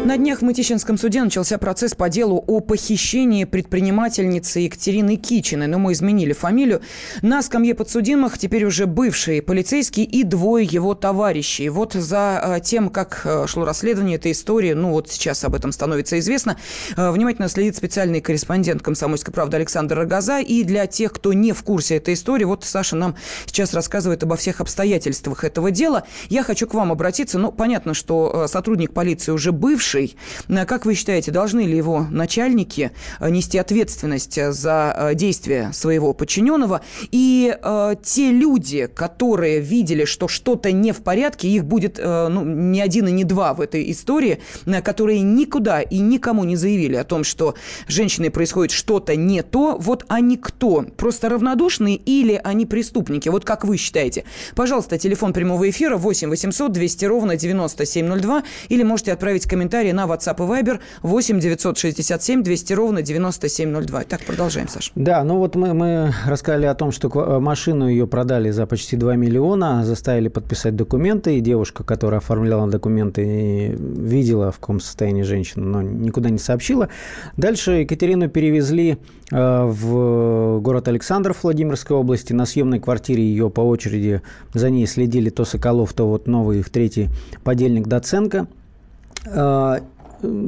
На 0.06 0.18
днях 0.18 0.40
в 0.40 0.42
Мытищинском 0.42 0.98
суде 0.98 1.24
начался 1.24 1.58
процесс 1.58 1.96
по 1.96 2.10
делу 2.10 2.44
о 2.46 2.60
похищении 2.60 3.46
предпринимательницы 3.46 4.60
Екатерины 4.60 5.16
Кичиной. 5.16 5.68
Но 5.68 5.80
мы 5.80 5.94
изменили 5.94 6.34
фамилию. 6.34 6.82
На 7.22 7.42
скамье 7.42 7.74
подсудимых 7.74 8.38
теперь 8.38 8.66
уже 8.66 8.86
бывший 8.86 9.42
полицейский 9.42 10.04
и 10.04 10.24
двое 10.24 10.66
его 10.66 10.94
товарищей. 10.94 11.70
Вот 11.70 11.94
за 11.94 12.58
э, 12.58 12.60
тем, 12.62 12.90
как 12.90 13.22
э, 13.24 13.46
шло 13.48 13.64
расследование 13.64 14.18
этой 14.18 14.34
истории, 14.34 14.74
ну 14.74 14.92
вот 14.92 15.10
сейчас 15.10 15.46
об 15.46 15.56
этом 15.56 15.72
становится 15.72 16.20
известно, 16.20 16.58
э, 16.98 17.10
внимательно 17.10 17.48
следит 17.48 17.78
специальный 17.78 18.20
корреспондент 18.20 18.82
«Комсомольской 18.82 19.34
правды» 19.34 19.56
Александр 19.56 19.96
Рогоза. 19.96 20.42
И 20.42 20.66
для 20.66 20.86
тех, 20.86 21.14
кто 21.14 21.32
не 21.32 21.54
в 21.54 21.64
курсе 21.64 21.96
этой 21.96 22.16
истории, 22.16 22.44
вот 22.44 22.66
Саша 22.66 22.98
нам 22.98 23.16
сейчас 23.46 23.74
рассказывает 23.74 24.22
обо 24.24 24.36
всех 24.36 24.60
обстоятельствах 24.60 25.46
этого 25.46 25.72
дела. 25.72 26.04
Я 26.28 26.44
хочу 26.44 26.68
к 26.68 26.74
вам 26.74 26.92
обратиться. 26.92 27.40
Ну, 27.40 27.54
понятно, 27.54 27.94
что 27.94 28.48
сотрудник 28.48 28.94
полиции 28.94 29.32
уже 29.32 29.54
бывший, 29.54 29.93
бывший. 29.94 30.16
Э, 30.50 30.66
как 30.66 30.86
вы 30.86 30.96
считаете, 30.96 31.32
должны 31.32 31.62
ли 31.62 31.78
его 31.78 32.08
начальники 32.10 32.92
э, 33.20 33.30
нести 33.30 33.58
ответственность 33.58 34.38
э, 34.38 34.52
за 34.52 35.12
действия 35.14 35.72
своего 35.74 36.14
подчиненного? 36.14 36.82
И 37.12 37.56
э, 37.62 37.96
те 38.04 38.32
люди, 38.32 38.88
которые 38.94 39.60
видели, 39.60 40.06
что 40.06 40.28
что-то 40.28 40.72
не 40.72 40.92
в 40.92 41.04
порядке, 41.04 41.48
их 41.48 41.66
будет 41.66 42.00
э, 42.00 42.28
ну, 42.30 42.44
не 42.44 42.82
один 42.82 43.08
и 43.08 43.12
не 43.12 43.24
два 43.24 43.54
в 43.54 43.62
этой 43.62 43.92
истории, 43.92 44.40
которые 44.84 45.22
никуда 45.22 45.82
и 45.82 46.00
никому 46.00 46.44
не 46.44 46.56
заявили 46.56 46.96
о 46.96 47.04
том, 47.04 47.24
что 47.24 47.56
женщиной 47.88 48.32
происходит 48.32 48.72
что-то 48.72 49.16
не 49.16 49.44
то, 49.44 49.78
вот 49.80 50.06
они 50.08 50.38
кто? 50.38 50.86
Просто 50.98 51.30
равнодушные 51.30 51.96
или 51.96 52.40
они 52.44 52.66
преступники? 52.66 53.30
Вот 53.30 53.46
как 53.46 53.66
вы 53.66 53.78
считаете? 53.78 54.24
Пожалуйста, 54.56 54.98
телефон 54.98 55.34
прямого 55.34 55.70
эфира 55.70 55.98
8 55.98 56.30
800 56.30 56.72
200 56.72 57.06
ровно 57.06 57.36
9702 57.36 58.44
или 58.70 58.84
можете 58.84 59.14
отправить 59.14 59.46
комментарий 59.48 59.83
комментарии 59.84 59.92
на 59.92 60.06
WhatsApp 60.06 60.36
и 60.38 60.64
Viber 60.64 60.80
8 61.02 61.40
967 61.40 62.44
200 62.44 62.74
ровно 62.74 63.02
9702. 63.02 64.04
Так, 64.04 64.22
продолжаем, 64.22 64.68
Саша. 64.68 64.92
Да, 64.96 65.24
ну 65.24 65.38
вот 65.38 65.56
мы, 65.56 65.74
мы 65.74 66.14
рассказали 66.26 66.66
о 66.66 66.76
том, 66.76 66.92
что 66.92 67.10
э, 67.10 67.40
машину 67.40 67.88
ее 67.88 68.08
продали 68.08 68.52
за 68.52 68.66
почти 68.66 68.96
2 68.96 69.16
миллиона, 69.16 69.84
заставили 69.86 70.30
подписать 70.30 70.76
документы, 70.76 71.38
и 71.38 71.42
девушка, 71.42 71.84
которая 71.84 72.20
оформляла 72.20 72.70
документы, 72.70 73.76
видела, 73.78 74.52
в 74.52 74.60
каком 74.60 74.80
состоянии 74.80 75.24
женщина, 75.24 75.66
но 75.66 75.82
никуда 75.82 76.30
не 76.30 76.40
сообщила. 76.40 76.90
Дальше 77.38 77.72
Екатерину 77.72 78.30
перевезли 78.30 78.98
э, 79.32 79.64
в 79.66 80.60
город 80.62 80.88
Александров 80.88 81.44
Владимирской 81.44 81.96
области. 81.96 82.34
На 82.34 82.46
съемной 82.46 82.80
квартире 82.80 83.24
ее 83.24 83.50
по 83.50 83.62
очереди 83.62 84.22
за 84.54 84.70
ней 84.70 84.88
следили 84.88 85.30
то 85.30 85.46
Соколов, 85.46 85.94
то 85.94 86.08
вот 86.08 86.28
новый 86.28 86.60
их 86.60 86.70
третий 86.70 87.10
подельник 87.44 87.88
Доценко– 87.88 88.48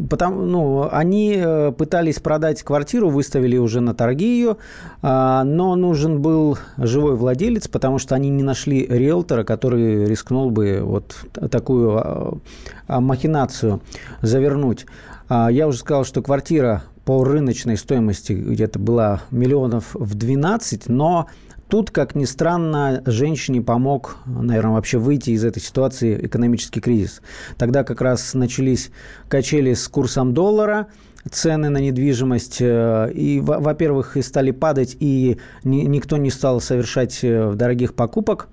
потому, 0.10 0.42
ну, 0.44 0.90
они 0.92 1.36
э, 1.38 1.72
пытались 1.72 2.20
продать 2.20 2.64
квартиру, 2.64 3.10
выставили 3.10 3.58
уже 3.58 3.82
на 3.82 3.94
торги 3.94 4.38
ее, 4.40 4.58
а, 5.02 5.44
но 5.44 5.76
нужен 5.76 6.22
был 6.22 6.58
живой 6.78 7.16
владелец, 7.16 7.68
потому 7.68 8.00
что 8.00 8.16
они 8.16 8.30
не 8.30 8.44
нашли 8.44 8.86
риэлтора, 8.86 9.44
который 9.44 10.06
рискнул 10.06 10.50
бы 10.50 10.80
вот 10.82 11.18
такую 11.52 11.98
а, 11.98 12.38
а, 12.88 13.02
махинацию 13.02 13.82
завернуть. 14.22 14.86
Я 15.28 15.68
уже 15.68 15.80
сказал, 15.80 16.06
что 16.06 16.22
квартира 16.22 16.84
по 17.04 17.24
рыночной 17.24 17.78
стоимости 17.78 18.34
где-то 18.34 18.78
была 18.78 19.22
миллионов 19.32 19.96
в 19.96 20.14
12, 20.14 20.88
но 20.88 21.26
Тут, 21.68 21.90
как 21.90 22.14
ни 22.16 22.26
странно, 22.26 23.02
женщине 23.06 23.62
помог, 23.62 24.18
наверное, 24.26 24.74
вообще 24.74 25.00
выйти 25.00 25.32
из 25.32 25.44
этой 25.44 25.62
ситуации 25.62 26.26
экономический 26.26 26.80
кризис. 26.80 27.22
Тогда 27.58 27.84
как 27.84 28.02
раз 28.02 28.34
начались 28.36 28.92
качели 29.28 29.74
с 29.74 29.88
курсом 29.88 30.34
доллара, 30.34 30.88
цены 31.32 31.70
на 31.70 31.80
недвижимость, 31.80 32.58
э, 32.60 33.12
и, 33.14 33.40
во-первых, 33.40 34.16
стали 34.22 34.52
падать, 34.52 34.96
и 35.00 35.38
никто 35.64 36.18
не 36.18 36.30
стал 36.30 36.62
совершать 36.62 37.20
э, 37.24 37.54
дорогих 37.56 37.96
покупок. 37.96 38.48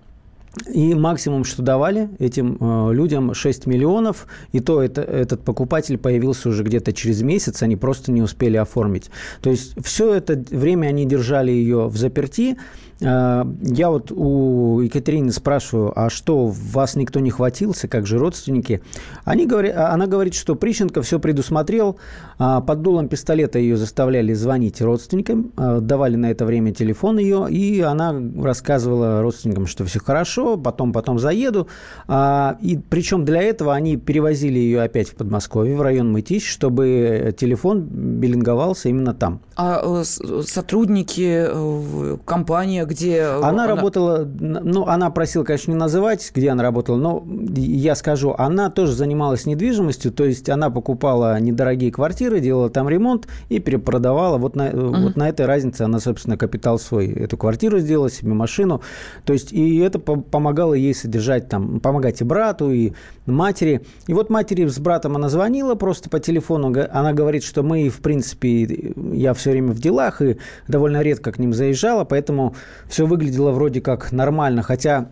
И 0.73 0.95
максимум, 0.95 1.45
что 1.45 1.63
давали 1.63 2.11
этим 2.19 2.59
э, 2.61 2.93
людям 2.93 3.33
6 3.33 3.67
миллионов, 3.67 4.27
и 4.53 4.61
то 4.61 4.83
это, 4.83 5.01
этот 5.01 5.43
покупатель 5.43 5.97
появился 5.97 6.51
уже 6.51 6.63
где-то 6.63 6.93
через 6.93 7.23
месяц, 7.23 7.63
они 7.63 7.77
просто 7.77 8.13
не 8.13 8.21
успели 8.21 8.59
оформить. 8.59 9.11
То 9.41 9.51
есть 9.51 9.75
все 9.83 10.13
это 10.13 10.43
время 10.51 10.89
они 10.89 11.07
держали 11.07 11.51
ее 11.51 11.89
в 11.89 11.97
заперти, 11.97 12.59
я 13.03 13.91
вот 13.91 14.13
у 14.13 14.81
Екатерины 14.81 15.33
спрашиваю, 15.33 15.93
а 15.97 16.09
что, 16.09 16.47
вас 16.47 16.95
никто 16.95 17.21
не 17.21 17.31
хватился, 17.31 17.89
как 17.89 18.07
же 18.07 18.19
родственники? 18.19 18.81
Они 19.25 19.47
говорят, 19.47 19.77
а 19.77 19.93
она 19.93 20.07
говорит, 20.07 20.35
что 20.35 20.55
Прищенко 20.55 21.03
все 21.03 21.19
предусмотрел, 21.19 21.97
а 22.39 22.61
под 22.61 22.83
дулом 22.83 23.09
пистолета 23.09 23.59
ее 23.59 23.77
заставляли 23.77 24.33
звонить 24.35 24.81
родственникам, 24.81 25.53
э, 25.57 25.81
давали 25.81 26.17
на 26.17 26.31
это 26.31 26.45
время 26.45 26.73
телефон 26.73 27.19
ее, 27.19 27.47
и 27.51 27.81
она 27.81 28.15
рассказывала 28.41 29.23
родственникам, 29.23 29.67
что 29.67 29.85
все 29.85 30.01
хорошо, 30.01 30.57
потом, 30.57 30.93
потом 30.93 31.19
заеду. 31.19 31.69
А, 32.09 32.57
и 32.61 32.79
причем 32.79 33.25
для 33.25 33.43
этого 33.43 33.75
они 33.75 33.97
перевозили 33.97 34.59
ее 34.59 34.83
опять 34.83 35.09
в 35.09 35.15
Подмосковье, 35.15 35.77
в 35.77 35.83
район 35.83 36.13
Мытищ, 36.13 36.49
чтобы 36.49 37.35
телефон 37.39 37.83
билинговался 37.83 38.89
именно 38.89 39.15
там. 39.15 39.41
А 39.57 39.81
э, 39.83 40.05
сотрудники 40.05 41.49
компании, 42.25 42.81
где... 42.93 43.23
Она, 43.23 43.49
она 43.49 43.67
работала, 43.67 44.29
ну, 44.39 44.87
она 44.87 45.11
просила, 45.11 45.45
конечно, 45.45 45.73
не 45.73 45.77
называть, 45.77 46.31
где 46.35 46.51
она 46.51 46.63
работала, 46.63 46.97
но 46.97 47.27
я 47.57 47.95
скажу, 47.95 48.35
она 48.37 48.71
тоже 48.71 48.93
занималась 48.93 49.47
недвижимостью, 49.47 50.13
то 50.13 50.25
есть 50.25 50.49
она 50.49 50.71
покупала 50.71 51.39
недорогие 51.41 51.91
квартиры, 51.91 52.41
делала 52.41 52.71
там 52.71 52.89
ремонт 52.89 53.27
и 53.49 53.59
перепродавала. 53.59 54.39
Вот 54.39 54.57
на, 54.57 54.69
uh-huh. 54.69 55.05
вот 55.05 55.17
на 55.17 55.29
этой 55.29 55.47
разнице 55.47 55.83
она, 55.83 55.99
собственно, 55.99 56.37
капитал 56.37 56.79
свой, 56.79 57.09
эту 57.09 57.37
квартиру 57.37 57.79
сделала, 57.79 58.11
себе 58.11 58.33
машину. 58.33 58.83
То 59.25 59.33
есть 59.33 59.53
и 59.53 59.79
это 59.79 59.99
помогало 59.99 60.75
ей 60.75 60.95
содержать 60.95 61.49
там, 61.49 61.81
помогать 61.81 62.21
и 62.21 62.25
брату, 62.25 62.71
и 62.71 62.93
матери. 63.27 63.83
И 64.07 64.15
вот 64.15 64.31
матери 64.31 64.67
с 64.67 64.79
братом 64.79 65.17
она 65.17 65.29
звонила 65.29 65.75
просто 65.75 66.11
по 66.11 66.21
телефону, 66.21 66.75
она 66.91 67.13
говорит, 67.13 67.45
что 67.45 67.63
мы, 67.63 67.89
в 67.89 68.01
принципе, 68.01 68.95
я 69.13 69.35
все 69.35 69.51
время 69.51 69.73
в 69.73 69.81
делах 69.81 70.21
и 70.23 70.39
довольно 70.69 71.03
редко 71.03 71.33
к 71.33 71.39
ним 71.39 71.53
заезжала, 71.53 72.05
поэтому 72.05 72.55
все 72.89 73.07
выглядело 73.07 73.51
вроде 73.51 73.81
как 73.81 74.13
нормально, 74.13 74.63
хотя 74.63 75.09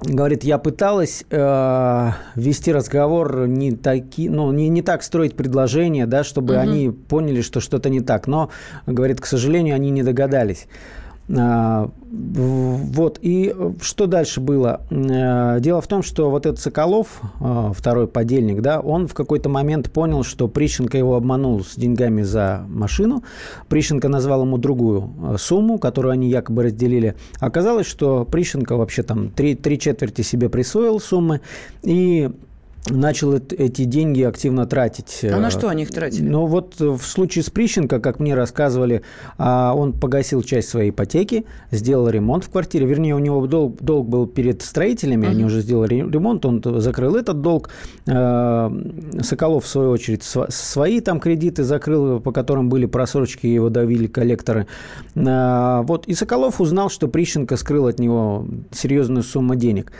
Говорит, 0.00 0.44
я 0.44 0.58
пыталась 0.58 1.24
э, 1.30 2.10
вести 2.34 2.72
разговор 2.72 3.46
не, 3.46 3.72
таки, 3.72 4.28
ну, 4.28 4.52
не, 4.52 4.68
не 4.68 4.82
так 4.82 5.02
строить 5.02 5.34
предложения, 5.34 6.06
да, 6.06 6.24
чтобы 6.24 6.54
угу. 6.54 6.60
они 6.60 6.90
поняли, 6.90 7.40
что 7.40 7.60
что-то 7.60 7.88
не 7.88 8.00
так. 8.00 8.26
Но, 8.26 8.50
говорит, 8.86 9.20
к 9.20 9.26
сожалению, 9.26 9.76
они 9.76 9.90
не 9.90 10.02
догадались. 10.02 10.66
А, 11.36 11.90
вот, 12.10 13.18
и 13.22 13.54
что 13.80 14.06
дальше 14.06 14.40
было? 14.40 14.82
Э, 14.90 15.58
дело 15.60 15.80
в 15.80 15.86
том, 15.86 16.02
что 16.02 16.30
вот 16.30 16.44
этот 16.44 16.60
Соколов, 16.60 17.20
а, 17.40 17.72
второй 17.72 18.06
подельник, 18.06 18.60
да, 18.60 18.80
он 18.80 19.08
в 19.08 19.14
какой-то 19.14 19.48
момент 19.48 19.90
понял, 19.90 20.22
что 20.22 20.48
Прищенко 20.48 20.98
его 20.98 21.16
обманул 21.16 21.64
с 21.64 21.76
деньгами 21.76 22.22
за 22.22 22.64
машину. 22.68 23.24
Прищенко 23.68 24.08
назвал 24.08 24.42
ему 24.42 24.58
другую 24.58 25.10
э, 25.22 25.36
сумму, 25.38 25.78
которую 25.78 26.12
они 26.12 26.28
якобы 26.28 26.64
разделили. 26.64 27.14
Оказалось, 27.40 27.86
что 27.86 28.24
Прищенко 28.24 28.76
вообще 28.76 29.02
там 29.02 29.30
три, 29.30 29.54
три 29.54 29.78
четверти 29.78 30.20
себе 30.20 30.50
присвоил 30.50 31.00
суммы, 31.00 31.40
и 31.82 32.30
начал 32.90 33.34
эти 33.34 33.84
деньги 33.84 34.22
активно 34.22 34.66
тратить. 34.66 35.20
А 35.24 35.38
на 35.38 35.50
что 35.50 35.68
они 35.68 35.84
их 35.84 35.90
тратили? 35.90 36.28
Ну 36.28 36.46
вот 36.46 36.78
в 36.80 37.00
случае 37.00 37.42
с 37.42 37.50
Прищенко, 37.50 37.98
как 38.00 38.20
мне 38.20 38.34
рассказывали, 38.34 39.02
а, 39.38 39.74
он 39.74 39.92
погасил 39.92 40.42
часть 40.42 40.68
своей 40.68 40.90
ипотеки, 40.90 41.46
сделал 41.70 42.08
ремонт 42.08 42.44
в 42.44 42.50
квартире. 42.50 42.86
Вернее, 42.86 43.14
у 43.14 43.18
него 43.18 43.46
долг, 43.46 43.80
долг 43.80 44.08
был 44.08 44.26
перед 44.26 44.62
строителями, 44.62 45.26
uh-huh. 45.26 45.30
они 45.30 45.44
уже 45.44 45.60
сделали 45.60 45.94
ремонт, 45.94 46.44
он 46.44 46.62
закрыл 46.80 47.16
этот 47.16 47.40
долг. 47.40 47.70
А, 48.08 48.72
Соколов, 49.22 49.64
в 49.64 49.68
свою 49.68 49.90
очередь, 49.90 50.22
свои 50.22 51.00
там 51.00 51.20
кредиты 51.20 51.64
закрыл, 51.64 52.20
по 52.20 52.32
которым 52.32 52.68
были 52.68 52.86
просрочки, 52.86 53.46
его 53.46 53.70
давили 53.70 54.06
коллекторы. 54.06 54.66
Вот, 55.14 56.04
и 56.06 56.14
Соколов 56.14 56.60
узнал, 56.60 56.90
что 56.90 57.08
Прищенко 57.08 57.56
скрыл 57.56 57.86
от 57.86 57.98
него 57.98 58.46
серьезную 58.72 59.22
сумму 59.22 59.54
денег. 59.54 59.92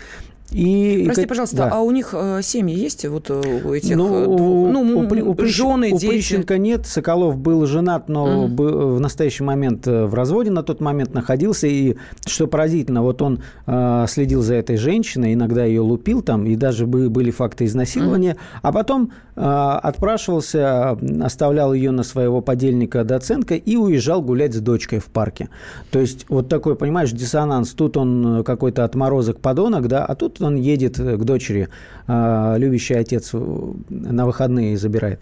И, 0.52 1.02
Прости, 1.06 1.26
пожалуйста, 1.26 1.56
да. 1.56 1.70
а 1.72 1.80
у 1.80 1.90
них 1.90 2.10
э, 2.12 2.40
семьи 2.42 2.76
есть 2.76 3.04
вот 3.06 3.30
э, 3.30 3.62
у 3.64 3.72
этих 3.72 3.96
ну, 3.96 4.20
э, 4.20 4.24
двух, 4.24 4.38
ну, 4.38 5.30
у, 5.30 5.32
у, 5.32 5.46
жены, 5.46 5.90
у 5.92 5.98
дети? 5.98 6.06
У 6.06 6.10
Прищенко 6.10 6.58
нет. 6.58 6.86
Соколов 6.86 7.38
был 7.38 7.66
женат, 7.66 8.08
но 8.08 8.44
mm. 8.44 8.48
был, 8.48 8.94
в 8.94 9.00
настоящий 9.00 9.42
момент 9.42 9.86
в 9.86 10.14
разводе 10.14 10.50
на 10.50 10.62
тот 10.62 10.80
момент 10.80 11.14
находился. 11.14 11.66
И 11.66 11.96
что 12.26 12.46
поразительно, 12.46 13.02
вот 13.02 13.22
он 13.22 13.42
э, 13.66 14.04
следил 14.06 14.42
за 14.42 14.54
этой 14.54 14.76
женщиной, 14.76 15.32
иногда 15.34 15.64
ее 15.64 15.80
лупил 15.80 16.22
там, 16.22 16.46
и 16.46 16.56
даже 16.56 16.86
были, 16.86 17.30
факты 17.30 17.64
изнасилования. 17.64 18.32
Mm. 18.32 18.58
А 18.62 18.72
потом 18.72 19.12
э, 19.34 19.40
отпрашивался, 19.40 20.98
оставлял 21.22 21.72
ее 21.72 21.90
на 21.90 22.02
своего 22.02 22.42
подельника 22.42 23.02
Доценко 23.02 23.54
и 23.56 23.76
уезжал 23.76 24.20
гулять 24.20 24.54
с 24.54 24.60
дочкой 24.60 25.00
в 25.00 25.06
парке. 25.06 25.48
То 25.90 25.98
есть 25.98 26.26
вот 26.28 26.48
такой, 26.48 26.76
понимаешь, 26.76 27.10
диссонанс. 27.10 27.70
Тут 27.70 27.96
он 27.96 28.44
какой-то 28.44 28.84
отморозок 28.84 29.40
подонок, 29.40 29.88
да, 29.88 30.04
а 30.04 30.14
тут 30.14 30.33
он 30.40 30.56
едет 30.56 30.96
к 30.98 31.24
дочери, 31.24 31.68
а, 32.06 32.56
любящий 32.56 32.94
отец 32.94 33.32
на 33.32 34.26
выходные 34.26 34.76
забирает. 34.76 35.20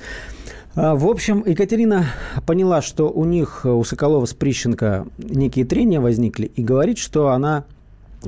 А, 0.74 0.94
в 0.94 1.06
общем, 1.06 1.44
Екатерина 1.46 2.06
поняла, 2.46 2.82
что 2.82 3.10
у 3.10 3.24
них, 3.24 3.64
у 3.64 3.84
Соколова 3.84 4.24
с 4.24 4.34
Прищенко 4.34 5.06
некие 5.18 5.64
трения 5.64 6.00
возникли, 6.00 6.46
и 6.46 6.62
говорит, 6.62 6.98
что 6.98 7.28
она 7.28 7.64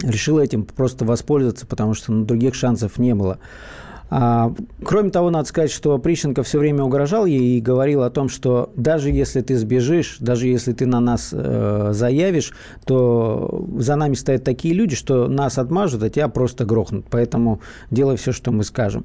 решила 0.02 0.40
этим 0.40 0.64
просто 0.64 1.04
воспользоваться, 1.04 1.66
потому 1.66 1.94
что 1.94 2.12
ну, 2.12 2.24
других 2.24 2.54
шансов 2.54 2.98
не 2.98 3.14
было. 3.14 3.38
А, 4.10 4.52
кроме 4.84 5.10
того, 5.10 5.30
надо 5.30 5.48
сказать, 5.48 5.70
что 5.70 5.98
Прищенко 5.98 6.42
все 6.42 6.58
время 6.58 6.84
угрожал 6.84 7.26
ей 7.26 7.58
и 7.58 7.60
говорил 7.60 8.02
о 8.02 8.10
том, 8.10 8.28
что 8.28 8.70
даже 8.76 9.10
если 9.10 9.40
ты 9.40 9.56
сбежишь, 9.56 10.18
даже 10.20 10.46
если 10.46 10.72
ты 10.72 10.86
на 10.86 11.00
нас 11.00 11.30
э, 11.32 11.88
заявишь, 11.92 12.52
то 12.84 13.66
за 13.78 13.96
нами 13.96 14.14
стоят 14.14 14.44
такие 14.44 14.74
люди, 14.74 14.94
что 14.94 15.28
нас 15.28 15.58
отмажут, 15.58 16.02
а 16.02 16.10
тебя 16.10 16.28
просто 16.28 16.64
грохнут. 16.64 17.06
Поэтому 17.10 17.60
делай 17.90 18.16
все, 18.16 18.32
что 18.32 18.52
мы 18.52 18.64
скажем. 18.64 19.04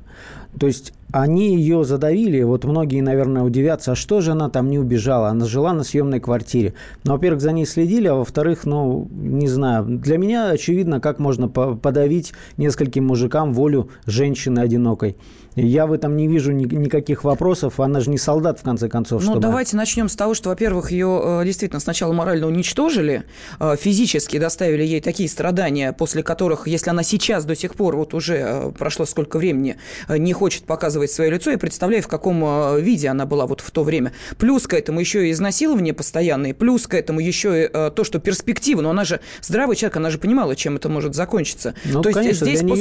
То 0.60 0.68
есть 0.68 0.94
они 1.12 1.56
ее 1.56 1.84
задавили. 1.84 2.42
Вот 2.44 2.66
многие, 2.66 3.02
наверное, 3.02 3.44
удивятся, 3.44 3.94
а 3.94 3.96
что 3.96 4.22
же 4.22 4.32
она 4.32 4.50
там 4.50 4.70
не 4.70 4.78
убежала? 4.78 5.30
Она 5.30 5.46
жила 5.46 5.74
на 5.74 5.84
съемной 5.84 6.20
квартире. 6.20 6.74
Ну, 7.04 7.14
во-первых, 7.14 7.42
за 7.42 7.52
ней 7.52 7.66
следили, 7.66 8.08
а 8.08 8.16
во-вторых, 8.16 8.66
ну, 8.66 9.08
не 9.12 9.48
знаю. 9.48 9.86
Для 9.86 10.18
меня 10.18 10.50
очевидно, 10.50 11.00
как 11.00 11.20
можно 11.20 11.48
подавить 11.48 12.34
нескольким 12.58 13.08
мужикам 13.08 13.54
волю 13.54 13.90
женщины 14.06 14.60
одинокой. 14.60 15.18
Я 15.56 15.88
в 15.88 15.94
этом 15.94 16.16
не 16.16 16.28
вижу 16.28 16.52
ни, 16.52 16.66
никаких 16.66 17.24
вопросов. 17.24 17.80
Она 17.80 18.00
же 18.00 18.10
не 18.10 18.18
солдат, 18.18 18.60
в 18.60 18.64
конце 18.64 18.88
концов. 18.88 19.22
Ну, 19.22 19.32
чтобы... 19.32 19.42
давайте 19.42 19.76
начнем 19.76 20.10
с 20.10 20.16
того, 20.16 20.34
что, 20.34 20.50
во-первых, 20.50 20.92
ее 20.92 21.22
э, 21.24 21.46
действительно 21.46 21.80
сначала 21.80 22.14
морально 22.14 22.48
уничтожили, 22.48 23.24
э, 23.60 23.76
физически 23.80 24.38
доставили 24.38 24.84
ей 24.84 25.02
такие 25.02 25.28
страдания, 25.28 25.94
после 25.94 26.24
которых, 26.24 26.68
если 26.68 26.90
она 26.90 27.04
сейчас 27.04 27.46
до 27.46 27.56
сих 27.56 27.76
пор, 27.76 27.96
вот 27.96 28.14
уже 28.14 28.36
э, 28.36 28.72
прошло 28.78 29.06
сколько 29.06 29.38
времени, 29.38 29.78
не 30.08 30.34
хочет 30.34 30.64
показывать 30.64 31.12
свое 31.12 31.32
лицо, 31.32 31.52
я 31.52 31.58
представляю, 31.58 32.04
в 32.04 32.08
каком 32.08 32.78
виде 32.78 33.08
она 33.08 33.26
была 33.26 33.46
вот 33.46 33.62
в 33.62 33.72
то 33.72 33.84
время. 33.84 34.14
Плюс 34.38 34.68
к 34.68 34.74
этому 34.74 35.00
еще 35.00 35.28
и 35.28 35.32
изнасилование 35.32 35.94
постоянное, 35.94 36.54
плюс 36.54 36.88
к 36.88 36.94
этому 36.94 37.20
еще 37.20 37.66
и 37.66 37.68
то, 37.68 38.04
что 38.04 38.20
перспектива, 38.20 38.82
но 38.82 38.90
она 38.92 39.04
же 39.04 39.20
здравый 39.42 39.76
человек, 39.76 39.98
она 39.98 40.10
же 40.10 40.18
понимала, 40.18 40.56
чем 40.56 40.76
это 40.76 40.90
может 40.90 41.16
закончиться. 41.16 41.74
Ну, 41.86 42.02
то 42.02 42.12
конечно, 42.12 42.46
есть 42.46 42.60
здесь 42.60 42.70
по 42.70 42.76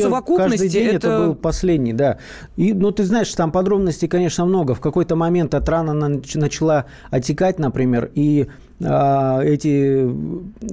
день 0.68 0.87
это... 0.88 0.96
это 0.96 1.18
был 1.18 1.34
последний, 1.34 1.92
да. 1.92 2.18
И, 2.58 2.72
ну, 2.72 2.90
ты 2.90 3.04
знаешь, 3.04 3.32
там 3.34 3.52
подробностей, 3.52 4.08
конечно, 4.08 4.44
много. 4.44 4.74
В 4.74 4.80
какой-то 4.80 5.14
момент 5.14 5.54
от 5.54 5.68
рана 5.68 5.92
начала 5.92 6.86
отекать, 7.08 7.60
например, 7.60 8.10
и 8.16 8.48
э, 8.80 9.40
эти 9.44 10.10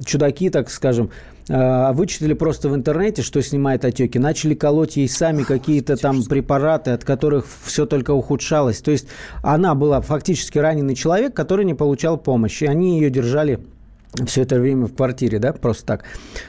чудаки, 0.04 0.50
так 0.50 0.68
скажем, 0.68 1.10
э, 1.48 1.92
вычислили 1.92 2.34
просто 2.34 2.68
в 2.68 2.74
интернете, 2.74 3.22
что 3.22 3.40
снимает 3.40 3.84
отеки, 3.84 4.18
начали 4.18 4.54
колоть 4.54 4.96
ей 4.96 5.08
сами 5.08 5.44
какие-то 5.44 5.96
там 5.96 6.24
препараты, 6.24 6.90
от 6.90 7.04
которых 7.04 7.46
все 7.62 7.86
только 7.86 8.10
ухудшалось. 8.10 8.80
То 8.80 8.90
есть 8.90 9.06
она 9.44 9.76
была 9.76 10.00
фактически 10.00 10.58
раненый 10.58 10.96
человек, 10.96 11.34
который 11.34 11.64
не 11.64 11.74
получал 11.74 12.16
помощи. 12.16 12.64
Они 12.64 12.98
ее 12.98 13.10
держали 13.10 13.60
все 14.26 14.42
это 14.42 14.58
время 14.58 14.86
в 14.86 14.94
квартире, 14.94 15.38
да, 15.38 15.52
просто 15.52 15.84
так. 15.84 16.04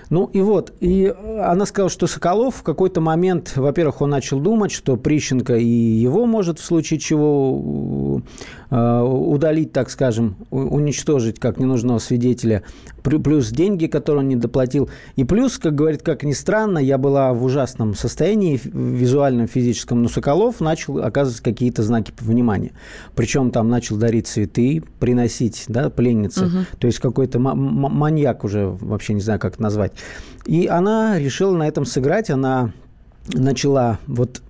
Ну 0.09 0.25
и 0.31 0.41
вот, 0.41 0.73
и 0.79 1.13
она 1.41 1.65
сказала, 1.65 1.89
что 1.89 2.07
Соколов 2.07 2.55
в 2.57 2.63
какой-то 2.63 3.01
момент, 3.01 3.53
во-первых, 3.55 4.01
он 4.01 4.11
начал 4.11 4.39
думать, 4.39 4.71
что 4.71 4.95
Прищенко 4.95 5.55
и 5.57 5.65
его 5.65 6.25
может 6.25 6.59
в 6.59 6.63
случае 6.63 6.99
чего 6.99 8.21
удалить, 8.69 9.71
так 9.71 9.89
скажем, 9.89 10.35
уничтожить 10.49 11.39
как 11.39 11.57
ненужного 11.57 11.99
свидетеля, 11.99 12.63
плюс 13.01 13.49
деньги, 13.49 13.87
которые 13.87 14.21
он 14.21 14.27
не 14.27 14.35
доплатил, 14.35 14.89
и 15.15 15.23
плюс, 15.23 15.57
как 15.57 15.75
говорит, 15.75 16.01
как 16.01 16.23
ни 16.23 16.33
странно, 16.33 16.77
я 16.77 16.97
была 16.97 17.33
в 17.33 17.43
ужасном 17.43 17.95
состоянии 17.95 18.59
визуальном, 18.63 19.47
физическом, 19.47 20.03
но 20.03 20.09
Соколов 20.09 20.59
начал 20.59 20.99
оказывать 20.99 21.41
какие-то 21.41 21.83
знаки 21.83 22.11
внимания. 22.19 22.71
Причем 23.15 23.51
там 23.51 23.69
начал 23.69 23.97
дарить 23.97 24.27
цветы, 24.27 24.83
приносить, 24.99 25.65
да, 25.67 25.89
пленницы, 25.89 26.45
угу. 26.45 26.57
то 26.77 26.87
есть 26.87 26.99
какой-то 26.99 27.39
маньяк 27.39 28.43
уже, 28.43 28.67
вообще 28.67 29.13
не 29.13 29.21
знаю, 29.21 29.39
как 29.39 29.53
это 29.53 29.63
назвать. 29.63 29.93
И 30.45 30.67
она 30.67 31.19
решила 31.19 31.55
на 31.55 31.67
этом 31.67 31.85
сыграть, 31.85 32.29
она 32.29 32.71
начала 33.33 33.99
вот 34.07 34.41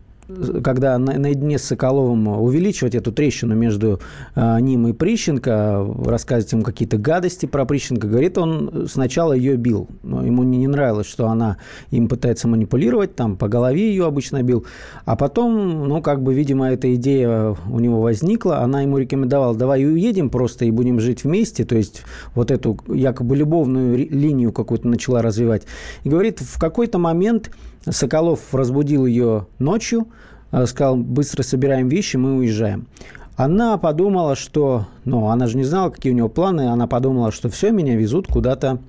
когда 0.63 0.98
на, 0.98 1.18
наедине 1.18 1.58
с 1.58 1.63
Соколовым 1.63 2.28
увеличивать 2.28 2.96
эту 2.96 3.12
трещину 3.12 3.56
между 3.56 4.00
а, 4.36 4.60
ним 4.60 4.88
и 4.88 4.94
Прищенко, 4.94 5.86
рассказывать 6.06 6.52
ему 6.52 6.63
какие-то 6.63 6.98
гадости 6.98 7.46
про 7.46 7.66
Прищенко, 7.66 8.08
говорит, 8.08 8.38
он 8.38 8.88
сначала 8.90 9.34
ее 9.34 9.56
бил. 9.56 9.88
Но 10.04 10.26
ему 10.26 10.44
не, 10.44 10.58
не 10.60 10.68
нравилось, 10.68 11.08
что 11.08 11.28
она 11.28 11.58
им 11.92 12.08
пытается 12.08 12.48
манипулировать, 12.48 13.16
там 13.16 13.38
по 13.38 13.48
голове 13.48 13.90
ее 13.90 14.06
обычно 14.06 14.44
бил. 14.44 14.66
А 15.06 15.16
потом, 15.16 15.88
ну, 15.88 16.02
как 16.02 16.22
бы, 16.22 16.34
видимо, 16.34 16.70
эта 16.72 16.94
идея 16.96 17.56
у 17.70 17.80
него 17.80 18.02
возникла, 18.02 18.60
она 18.60 18.82
ему 18.82 18.98
рекомендовала, 18.98 19.56
давай 19.56 19.86
уедем 19.86 20.30
просто 20.30 20.66
и 20.66 20.72
будем 20.72 21.00
жить 21.00 21.24
вместе, 21.24 21.63
то 21.63 21.76
есть 21.76 22.04
вот 22.36 22.52
эту 22.52 22.78
якобы 22.88 23.36
любовную 23.38 23.98
линию 23.98 24.52
какую-то 24.52 24.88
начала 24.88 25.22
развивать. 25.22 25.63
И 26.04 26.10
говорит, 26.10 26.40
в 26.40 26.60
какой-то 26.60 26.98
момент 26.98 27.52
Соколов 27.89 28.54
разбудил 28.54 29.06
ее 29.06 29.47
ночью, 29.60 30.08
э, 30.52 30.65
сказал, 30.65 30.95
быстро 30.95 31.43
собираем 31.43 31.88
вещи, 31.89 32.17
мы 32.17 32.38
уезжаем. 32.38 32.88
Она 33.36 33.78
подумала, 33.78 34.36
что... 34.36 34.88
Ну, 35.06 35.28
она 35.28 35.47
же 35.47 35.58
не 35.58 35.63
знала, 35.63 35.89
какие 35.91 36.12
у 36.12 36.15
него 36.15 36.28
планы. 36.28 36.69
Она 36.69 36.88
подумала, 36.88 37.32
что 37.32 37.50
все, 37.50 37.71
меня 37.71 37.95
везут 37.95 38.28
куда-то 38.28 38.80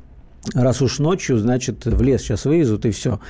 раз 0.54 0.80
уж 0.82 0.98
ночью, 0.98 1.38
значит, 1.38 1.84
в 1.84 2.00
лес 2.02 2.22
сейчас 2.22 2.44
вывезут 2.44 2.87
и 2.87 2.90
все. 2.90 3.20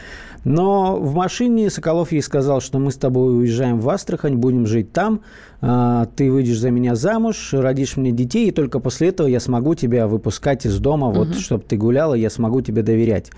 Но 0.45 0.97
в 0.97 1.15
машине 1.15 1.69
Соколов 1.71 2.13
ей 2.13 2.23
сказал, 2.23 2.61
что 2.61 2.79
мы 2.79 2.93
с 2.93 2.97
тобой 2.97 3.37
уезжаем 3.37 3.81
в 3.81 3.89
Астрахань, 3.89 4.37
будем 4.37 4.67
жить 4.67 4.93
там, 4.93 5.23
а, 5.61 6.07
ты 6.17 6.31
выйдешь 6.31 6.61
за 6.61 6.71
меня 6.71 6.95
замуж, 6.95 7.51
родишь 7.53 7.97
мне 7.97 8.13
детей, 8.13 8.49
и 8.49 8.53
только 8.53 8.79
после 8.79 9.09
этого 9.09 9.27
я 9.27 9.41
смогу 9.41 9.75
тебя 9.75 10.07
выпускать 10.07 10.65
из 10.65 10.79
дома, 10.79 11.09
вот, 11.09 11.31
угу. 11.31 11.39
чтобы 11.39 11.65
ты 11.65 11.77
гуляла, 11.77 12.15
я 12.15 12.31
смогу 12.31 12.61
тебе 12.61 12.83
доверять. 12.83 13.31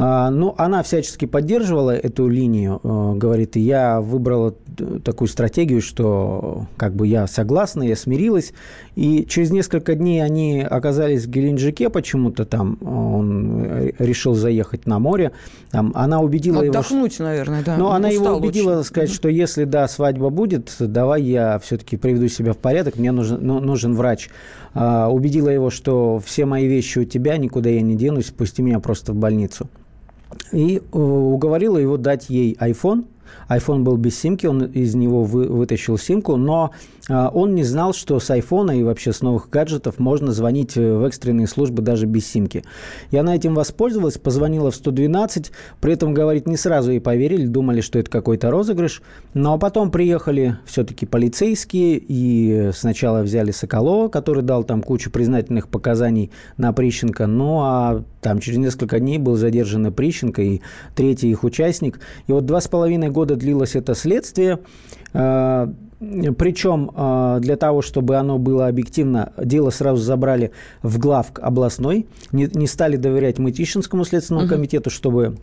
А, 0.00 0.30
ну, 0.30 0.54
она 0.56 0.84
всячески 0.84 1.24
поддерживала 1.24 1.90
эту 1.90 2.28
линию, 2.28 2.80
э, 2.84 3.14
говорит, 3.16 3.56
и 3.56 3.60
я 3.60 4.00
выбрала 4.00 4.54
такую 5.02 5.26
стратегию, 5.26 5.82
что 5.82 6.66
как 6.76 6.94
бы 6.94 7.08
я 7.08 7.26
согласна, 7.26 7.82
я 7.82 7.96
смирилась. 7.96 8.52
И 8.94 9.26
через 9.28 9.50
несколько 9.50 9.96
дней 9.96 10.22
они 10.22 10.62
оказались 10.62 11.24
в 11.24 11.30
Геленджике 11.30 11.90
почему-то 11.90 12.44
там, 12.44 12.78
он 12.80 13.90
решил 13.98 14.34
заехать 14.34 14.86
на 14.86 15.00
море. 15.00 15.32
Там, 15.72 15.90
она 15.96 16.20
убедила 16.20 16.62
Отдохнуть, 16.62 17.18
его... 17.18 17.24
наверное, 17.24 17.64
да. 17.64 17.76
Но 17.76 17.90
она 17.90 18.08
его 18.08 18.36
убедила 18.36 18.78
очень. 18.78 18.84
сказать, 18.84 19.10
что 19.10 19.28
если, 19.28 19.64
да, 19.64 19.88
свадьба 19.88 20.30
будет, 20.30 20.76
давай 20.78 21.22
я 21.22 21.58
все-таки 21.58 21.96
приведу 21.96 22.28
себя 22.28 22.52
в 22.52 22.58
порядок, 22.58 22.98
мне 22.98 23.10
нужен, 23.10 23.44
ну, 23.44 23.58
нужен 23.58 23.96
врач. 23.96 24.30
А, 24.74 25.08
убедила 25.08 25.48
его, 25.48 25.70
что 25.70 26.22
все 26.24 26.44
мои 26.44 26.68
вещи 26.68 27.00
у 27.00 27.04
тебя, 27.04 27.36
никуда 27.36 27.68
я 27.68 27.80
не 27.80 27.96
денусь, 27.96 28.26
пусти 28.26 28.62
меня 28.62 28.78
просто 28.78 29.12
в 29.12 29.16
больницу 29.16 29.68
и 30.52 30.78
э, 30.78 30.98
уговорила 30.98 31.78
его 31.78 31.96
дать 31.96 32.30
ей 32.30 32.54
iPhone, 32.60 33.06
iPhone 33.48 33.80
был 33.80 33.96
без 33.96 34.18
симки, 34.18 34.46
он 34.46 34.64
из 34.64 34.94
него 34.94 35.24
вы, 35.24 35.44
вытащил 35.44 35.98
симку, 35.98 36.36
но 36.36 36.72
э, 37.08 37.28
он 37.32 37.54
не 37.54 37.64
знал, 37.64 37.92
что 37.92 38.20
с 38.20 38.30
iPhone 38.30 38.78
и 38.78 38.82
вообще 38.82 39.12
с 39.12 39.22
новых 39.22 39.50
гаджетов 39.50 39.98
можно 39.98 40.32
звонить 40.32 40.76
в 40.76 41.04
экстренные 41.04 41.46
службы 41.46 41.82
даже 41.82 42.06
без 42.06 42.26
симки. 42.26 42.64
И 43.10 43.16
она 43.16 43.34
этим 43.36 43.54
воспользовалась, 43.54 44.18
позвонила 44.18 44.70
в 44.70 44.74
112, 44.74 45.52
при 45.80 45.92
этом, 45.92 46.14
говорит, 46.14 46.46
не 46.46 46.56
сразу 46.56 46.90
ей 46.90 47.00
поверили, 47.00 47.46
думали, 47.46 47.80
что 47.80 47.98
это 47.98 48.10
какой-то 48.10 48.50
розыгрыш, 48.50 49.02
но 49.34 49.58
потом 49.58 49.90
приехали 49.90 50.56
все-таки 50.66 51.06
полицейские 51.06 51.98
и 51.98 52.70
сначала 52.74 53.22
взяли 53.22 53.50
Соколова, 53.50 54.08
который 54.08 54.42
дал 54.42 54.64
там 54.64 54.82
кучу 54.82 55.10
признательных 55.10 55.68
показаний 55.68 56.30
на 56.56 56.72
Прищенко, 56.72 57.26
ну 57.26 57.60
а 57.60 58.04
там 58.20 58.40
через 58.40 58.58
несколько 58.58 59.00
дней 59.00 59.18
был 59.18 59.36
задержан 59.36 59.86
и 59.86 59.90
Прищенко, 59.90 60.42
и 60.42 60.60
третий 60.94 61.30
их 61.30 61.44
участник. 61.44 62.00
И 62.26 62.32
вот 62.32 62.46
два 62.46 62.60
с 62.60 62.68
половиной 62.68 63.10
года 63.10 63.17
длилось 63.36 63.76
это 63.76 63.94
следствие. 63.94 64.60
А, 65.12 65.72
Причем 66.36 66.90
а, 66.94 67.40
для 67.40 67.56
того, 67.56 67.82
чтобы 67.82 68.16
оно 68.16 68.38
было 68.38 68.68
объективно, 68.68 69.32
дело 69.36 69.70
сразу 69.70 70.02
забрали 70.02 70.52
в 70.82 70.98
главк 70.98 71.38
областной, 71.40 72.06
не, 72.32 72.48
не 72.52 72.66
стали 72.66 72.96
доверять 72.96 73.38
Мытищинскому 73.38 74.04
следственному 74.04 74.48
комитету, 74.48 74.90
чтобы 74.90 75.38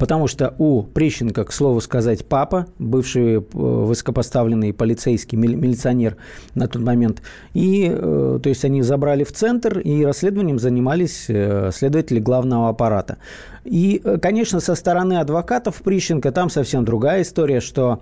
Потому 0.00 0.26
что 0.26 0.54
у 0.58 0.82
Прищенко, 0.82 1.44
к 1.44 1.52
слову 1.52 1.80
сказать, 1.80 2.26
папа, 2.26 2.66
бывший 2.80 3.36
э, 3.36 3.40
высокопоставленный 3.52 4.72
полицейский 4.72 5.38
милиционер 5.38 6.16
на 6.56 6.66
тот 6.66 6.82
момент. 6.82 7.22
И, 7.54 7.88
э, 7.88 8.40
то 8.42 8.48
есть, 8.48 8.64
они 8.64 8.82
забрали 8.82 9.22
в 9.22 9.32
центр, 9.32 9.78
и 9.78 10.04
расследованием 10.04 10.58
занимались 10.58 11.26
э, 11.28 11.70
следователи 11.72 12.18
главного 12.18 12.70
аппарата. 12.70 13.18
И, 13.64 14.02
конечно, 14.20 14.58
со 14.58 14.74
стороны 14.74 15.18
адвокатов 15.18 15.76
Прищенко 15.76 16.32
там 16.32 16.50
совсем 16.50 16.84
другая 16.84 17.22
история, 17.22 17.60
что 17.60 18.00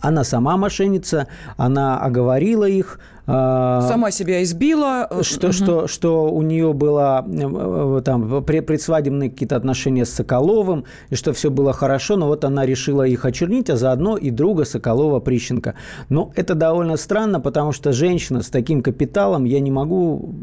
она 0.00 0.24
сама 0.24 0.56
мошенница, 0.56 1.28
она 1.56 1.98
оговорила 1.98 2.64
их. 2.64 2.98
А, 3.26 3.80
сама 3.88 4.10
себя 4.10 4.42
избила. 4.42 5.08
Что, 5.22 5.48
угу. 5.48 5.52
что, 5.52 5.86
что 5.88 6.30
у 6.30 6.42
нее 6.42 6.72
было 6.72 7.24
э, 7.26 8.02
там 8.04 8.44
предсвадебные 8.44 9.30
какие-то 9.30 9.56
отношения 9.56 10.04
с 10.04 10.10
Соколовым, 10.10 10.84
и 11.10 11.14
что 11.14 11.32
все 11.32 11.50
было 11.50 11.72
хорошо, 11.72 12.16
но 12.16 12.26
вот 12.26 12.44
она 12.44 12.66
решила 12.66 13.02
их 13.06 13.24
очернить, 13.24 13.70
а 13.70 13.76
заодно 13.76 14.16
и 14.16 14.30
друга 14.30 14.64
Соколова 14.64 15.20
Прищенко. 15.20 15.74
Но 16.08 16.32
это 16.34 16.54
довольно 16.54 16.96
странно, 16.96 17.40
потому 17.40 17.72
что 17.72 17.92
женщина 17.92 18.42
с 18.42 18.48
таким 18.48 18.82
капиталом, 18.82 19.44
я 19.44 19.60
не 19.60 19.70
могу 19.70 20.34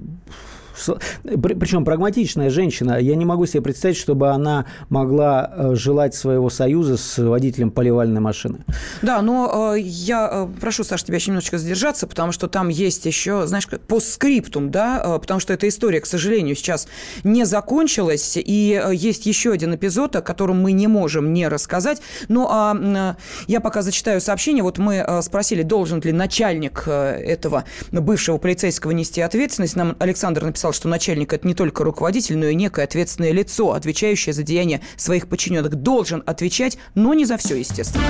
причем 1.24 1.86
прагматичная 1.86 2.50
женщина. 2.50 3.00
Я 3.00 3.16
не 3.16 3.26
могу 3.26 3.46
себе 3.46 3.62
представить, 3.62 3.98
чтобы 3.98 4.30
она 4.30 4.66
могла 4.90 5.52
э, 5.54 5.76
желать 5.76 6.16
своего 6.16 6.50
союза 6.50 6.98
с 6.98 7.18
водителем 7.18 7.72
поливальной 7.72 8.22
машины. 8.22 8.60
Да, 9.02 9.22
но 9.22 9.74
э, 9.76 9.80
я 9.80 10.30
э, 10.32 10.48
прошу, 10.60 10.84
Саша, 10.84 11.06
тебя 11.06 11.18
еще 11.18 11.32
немножечко 11.32 11.58
задержаться, 11.58 12.08
потому 12.08 12.32
что 12.32 12.48
там 12.48 12.70
есть 12.70 13.06
еще, 13.06 13.48
знаешь, 13.48 13.68
постскриптум, 13.68 14.72
да, 14.72 15.20
потому 15.20 15.40
что 15.40 15.54
эта 15.54 15.68
история, 15.68 16.02
к 16.02 16.06
сожалению, 16.06 16.56
сейчас 16.56 16.88
не 17.24 17.46
закончилась, 17.46 18.38
и 18.38 18.82
есть 18.94 19.26
еще 19.26 19.52
один 19.52 19.76
эпизод, 19.76 20.16
о 20.16 20.22
котором 20.22 20.62
мы 20.62 20.72
не 20.72 20.88
можем 20.88 21.34
не 21.34 21.48
рассказать. 21.48 22.02
Ну, 22.28 22.48
а 22.50 23.16
я 23.48 23.60
пока 23.62 23.82
зачитаю 23.82 24.22
сообщение. 24.22 24.64
Вот 24.64 24.78
мы 24.78 25.06
спросили, 25.22 25.64
должен 25.64 26.00
ли 26.02 26.12
начальник 26.12 26.88
этого 26.88 27.64
бывшего 27.92 28.38
полицейского 28.38 28.92
нести 28.92 29.22
ответственность. 29.22 29.76
Нам 29.76 29.96
Александр 30.00 30.44
написал, 30.44 30.71
написал, 30.72 30.74
что 30.74 30.88
начальник– 30.88 31.34
это 31.36 31.48
не 31.48 31.54
только 31.54 31.84
руководитель, 31.84 32.38
но 32.38 32.48
и 32.48 32.56
некое 32.56 32.86
ответственное 32.86 33.32
лицо, 33.32 33.74
отвечающее 33.74 34.34
за 34.34 34.44
деяния 34.44 34.82
своих 34.96 35.28
подчиненных. 35.28 35.76
Должен 35.76 36.24
отвечать, 36.26 36.78
но 36.96 37.14
не 37.14 37.26
за 37.26 37.38
все, 37.38 37.56
естественно. 37.56 38.04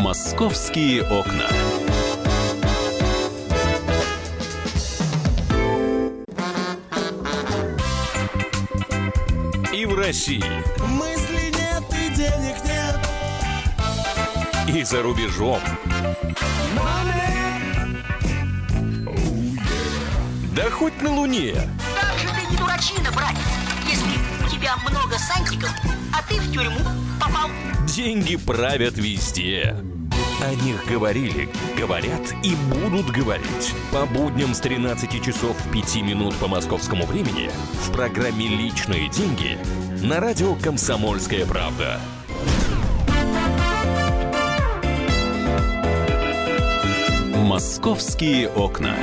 «Московские 0.00 1.02
окна». 1.02 1.48
И 9.72 9.84
в 9.84 9.94
России. 9.94 10.42
Мысли 10.88 11.52
нет 11.52 11.84
и 11.92 12.14
денег 12.16 12.56
нет. 12.64 12.98
И 14.74 14.84
за 14.84 15.02
рубежом. 15.02 15.60
Money 16.74 17.35
Да 20.56 20.70
хоть 20.70 21.02
на 21.02 21.12
Луне. 21.12 21.52
Как 22.00 22.18
же 22.18 22.28
ты 22.28 22.50
не 22.50 22.56
дурачина, 22.56 23.12
братец, 23.12 23.44
если 23.86 24.08
у 24.42 24.48
тебя 24.48 24.74
много 24.88 25.18
сантиков, 25.18 25.70
а 26.14 26.22
ты 26.26 26.40
в 26.40 26.50
тюрьму 26.50 26.80
попал. 27.20 27.50
Деньги 27.86 28.36
правят 28.36 28.96
везде. 28.96 29.76
О 30.42 30.54
них 30.64 30.86
говорили, 30.86 31.50
говорят 31.76 32.32
и 32.42 32.54
будут 32.72 33.10
говорить. 33.10 33.74
По 33.92 34.06
будням 34.06 34.54
с 34.54 34.60
13 34.60 35.22
часов 35.22 35.54
5 35.74 35.96
минут 35.96 36.34
по 36.36 36.48
московскому 36.48 37.04
времени 37.04 37.50
в 37.82 37.92
программе 37.92 38.48
«Личные 38.48 39.10
деньги» 39.10 39.58
на 40.02 40.20
радио 40.20 40.54
«Комсомольская 40.54 41.44
правда». 41.44 42.00
«Московские 47.34 48.48
окна». 48.48 48.96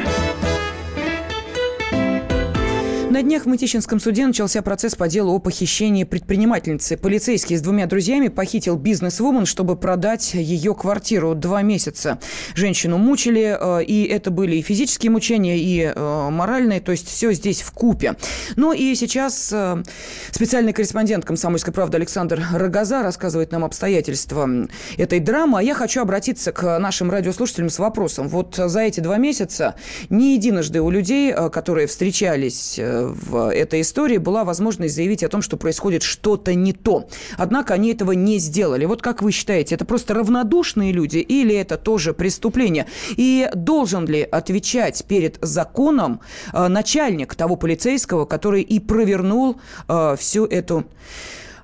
На 3.14 3.22
днях 3.22 3.44
в 3.44 3.46
Мытищинском 3.46 4.00
суде 4.00 4.26
начался 4.26 4.64
процесс 4.64 4.96
по 4.96 5.08
делу 5.08 5.36
о 5.36 5.40
похищении 5.40 6.04
предпринимательницы. 6.04 6.98
Полицейский 6.98 7.56
с 7.56 7.62
двумя 7.62 7.86
друзьями 7.86 8.28
похитил 8.28 8.76
бизнес-вумен, 8.76 9.46
чтобы 9.46 9.76
продать 9.76 10.34
ее 10.34 10.74
квартиру 10.74 11.36
два 11.36 11.62
месяца. 11.62 12.18
Женщину 12.56 12.98
мучили, 12.98 13.56
э, 13.56 13.84
и 13.84 14.06
это 14.06 14.32
были 14.32 14.56
и 14.56 14.64
физические 14.64 15.12
мучения, 15.12 15.60
и 15.60 15.94
э, 15.96 16.30
моральные, 16.32 16.82
то 16.82 16.92
есть 16.92 17.08
все 17.08 17.32
здесь 17.34 17.62
в 17.62 17.72
купе. 17.72 18.16
Ну 18.56 18.74
и 18.74 18.96
сейчас 18.96 19.52
э, 19.54 19.84
специальный 20.32 20.74
корреспондент 20.74 21.24
«Комсомольской 21.24 21.72
правды» 21.72 21.98
Александр 21.98 22.44
Рогоза 22.52 23.04
рассказывает 23.04 23.52
нам 23.52 23.64
обстоятельства 23.64 24.50
этой 24.98 25.20
драмы. 25.20 25.60
А 25.60 25.62
я 25.62 25.76
хочу 25.76 26.02
обратиться 26.02 26.52
к 26.52 26.80
нашим 26.80 27.12
радиослушателям 27.12 27.70
с 27.70 27.78
вопросом. 27.78 28.28
Вот 28.28 28.56
за 28.56 28.80
эти 28.80 29.02
два 29.02 29.18
месяца 29.18 29.76
не 30.10 30.34
единожды 30.34 30.82
у 30.82 30.90
людей, 30.90 31.32
которые 31.52 31.86
встречались 31.86 32.80
в 33.08 33.52
этой 33.52 33.82
истории 33.82 34.18
была 34.18 34.44
возможность 34.44 34.96
заявить 34.96 35.24
о 35.24 35.30
том, 35.30 35.42
что 35.42 35.58
происходит 35.58 36.04
что-то 36.04 36.54
не 36.54 36.74
то. 36.74 37.08
Однако 37.38 37.74
они 37.74 37.92
этого 37.92 38.12
не 38.12 38.40
сделали. 38.40 38.86
Вот 38.86 39.02
как 39.02 39.22
вы 39.22 39.32
считаете, 39.32 39.76
это 39.76 39.86
просто 39.86 40.14
равнодушные 40.14 40.92
люди 40.92 41.18
или 41.18 41.56
это 41.56 41.78
тоже 41.78 42.14
преступление? 42.14 42.86
И 43.18 43.50
должен 43.54 44.06
ли 44.06 44.22
отвечать 44.22 45.04
перед 45.08 45.38
законом 45.42 46.20
э, 46.54 46.68
начальник 46.68 47.36
того 47.36 47.56
полицейского, 47.56 48.26
который 48.26 48.62
и 48.62 48.80
провернул 48.80 49.58
э, 49.88 50.16
всю 50.18 50.46
эту 50.46 50.86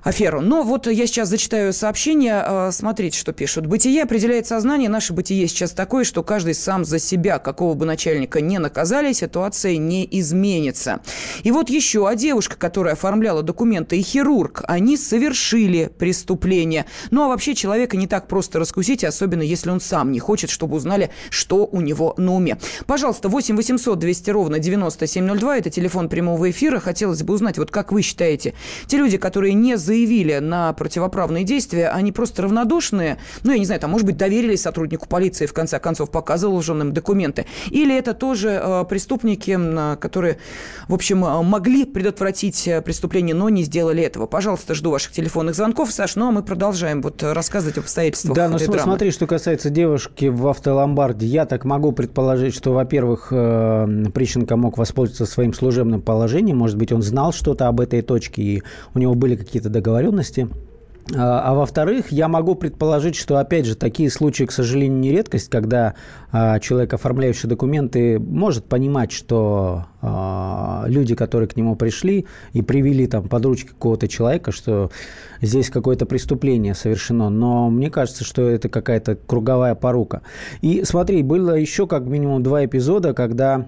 аферу. 0.02 0.40
Но 0.40 0.62
вот 0.62 0.86
я 0.86 1.06
сейчас 1.06 1.28
зачитаю 1.28 1.72
сообщение. 1.72 2.42
А, 2.44 2.70
смотрите, 2.72 3.18
что 3.18 3.32
пишут. 3.32 3.66
Бытие 3.66 4.02
определяет 4.02 4.46
сознание. 4.46 4.88
Наше 4.88 5.12
бытие 5.12 5.46
сейчас 5.48 5.72
такое, 5.72 6.04
что 6.04 6.22
каждый 6.22 6.54
сам 6.54 6.84
за 6.84 6.98
себя, 6.98 7.38
какого 7.38 7.74
бы 7.74 7.86
начальника 7.86 8.40
не 8.40 8.58
наказали, 8.58 9.12
ситуация 9.12 9.76
не 9.76 10.08
изменится. 10.10 11.00
И 11.42 11.50
вот 11.50 11.70
еще, 11.70 12.08
а 12.08 12.14
девушка, 12.14 12.56
которая 12.56 12.94
оформляла 12.94 13.42
документы, 13.42 13.98
и 13.98 14.02
хирург, 14.02 14.64
они 14.66 14.96
совершили 14.96 15.90
преступление. 15.98 16.86
Ну, 17.10 17.24
а 17.24 17.28
вообще 17.28 17.54
человека 17.54 17.96
не 17.96 18.06
так 18.06 18.28
просто 18.28 18.58
раскусить, 18.58 19.04
особенно 19.04 19.42
если 19.42 19.70
он 19.70 19.80
сам 19.80 20.12
не 20.12 20.20
хочет, 20.20 20.50
чтобы 20.50 20.76
узнали, 20.76 21.10
что 21.30 21.66
у 21.66 21.80
него 21.80 22.14
на 22.16 22.34
уме. 22.34 22.58
Пожалуйста, 22.86 23.28
8 23.28 23.56
800 23.56 23.98
200 23.98 24.30
ровно 24.30 24.58
9702, 24.58 25.58
это 25.58 25.70
телефон 25.70 26.08
прямого 26.08 26.50
эфира. 26.50 26.80
Хотелось 26.80 27.22
бы 27.22 27.34
узнать, 27.34 27.58
вот 27.58 27.70
как 27.70 27.92
вы 27.92 28.02
считаете, 28.02 28.54
те 28.86 28.96
люди, 28.96 29.18
которые 29.18 29.54
не 29.54 29.76
заявили 29.90 30.38
на 30.38 30.72
противоправные 30.72 31.42
действия, 31.42 31.88
они 31.88 32.12
просто 32.12 32.42
равнодушные, 32.42 33.18
ну, 33.42 33.50
я 33.50 33.58
не 33.58 33.64
знаю, 33.64 33.80
там, 33.80 33.90
может 33.90 34.06
быть, 34.06 34.16
доверились 34.16 34.62
сотруднику 34.62 35.08
полиции, 35.08 35.46
в 35.46 35.52
конце 35.52 35.80
концов, 35.80 36.12
показывал 36.12 36.58
лженым 36.58 36.92
документы. 36.92 37.46
Или 37.70 37.98
это 37.98 38.14
тоже 38.14 38.60
э, 38.62 38.84
преступники, 38.88 39.58
э, 39.58 39.96
которые, 39.96 40.38
в 40.86 40.94
общем, 40.94 41.24
э, 41.24 41.42
могли 41.42 41.84
предотвратить 41.84 42.68
э, 42.68 42.80
преступление, 42.82 43.34
но 43.34 43.48
не 43.48 43.64
сделали 43.64 44.00
этого. 44.04 44.26
Пожалуйста, 44.26 44.74
жду 44.74 44.92
ваших 44.92 45.10
телефонных 45.10 45.56
звонков, 45.56 45.90
Саш. 45.90 46.14
Ну, 46.14 46.28
а 46.28 46.30
мы 46.30 46.44
продолжаем 46.44 47.02
вот 47.02 47.24
рассказывать 47.24 47.76
об 47.78 47.84
обстоятельствах 47.84 48.36
Да, 48.36 48.48
ну 48.48 48.58
смотри, 48.58 49.10
что 49.10 49.26
касается 49.26 49.70
девушки 49.70 50.26
в 50.26 50.46
автоломбарде, 50.46 51.26
я 51.26 51.46
так 51.46 51.64
могу 51.64 51.90
предположить, 51.90 52.54
что, 52.54 52.72
во-первых, 52.72 53.28
э, 53.32 54.04
Прищенко 54.14 54.54
мог 54.54 54.78
воспользоваться 54.78 55.26
своим 55.26 55.52
служебным 55.52 56.00
положением, 56.00 56.58
может 56.58 56.76
быть, 56.76 56.92
он 56.92 57.02
знал 57.02 57.32
что-то 57.32 57.66
об 57.66 57.80
этой 57.80 58.02
точке, 58.02 58.42
и 58.42 58.62
у 58.94 59.00
него 59.00 59.14
были 59.14 59.34
какие-то 59.34 59.68
договоренности 59.68 59.79
А, 61.14 61.50
а 61.50 61.54
во-вторых, 61.54 62.12
я 62.12 62.28
могу 62.28 62.54
предположить, 62.54 63.16
что, 63.16 63.38
опять 63.38 63.66
же, 63.66 63.74
такие 63.74 64.10
случаи, 64.10 64.44
к 64.44 64.52
сожалению, 64.52 64.98
не 64.98 65.10
редкость, 65.10 65.48
когда 65.48 65.94
а, 66.30 66.58
человек, 66.60 66.94
оформляющий 66.94 67.48
документы, 67.48 68.18
может 68.18 68.64
понимать, 68.66 69.10
что 69.10 69.86
а, 70.02 70.84
люди, 70.86 71.14
которые 71.14 71.48
к 71.48 71.56
нему 71.56 71.74
пришли 71.74 72.26
и 72.52 72.62
привели 72.62 73.06
там 73.06 73.28
под 73.28 73.44
ручки 73.44 73.68
какого-то 73.68 74.08
человека, 74.08 74.52
что 74.52 74.90
здесь 75.40 75.70
какое-то 75.70 76.06
преступление 76.06 76.74
совершено. 76.74 77.28
Но 77.28 77.70
мне 77.70 77.90
кажется, 77.90 78.24
что 78.24 78.48
это 78.48 78.68
какая-то 78.68 79.16
круговая 79.16 79.74
порука. 79.74 80.22
И 80.60 80.84
смотри, 80.84 81.22
было 81.22 81.54
еще 81.54 81.86
как 81.86 82.04
минимум 82.04 82.42
два 82.42 82.64
эпизода, 82.64 83.14
когда 83.14 83.66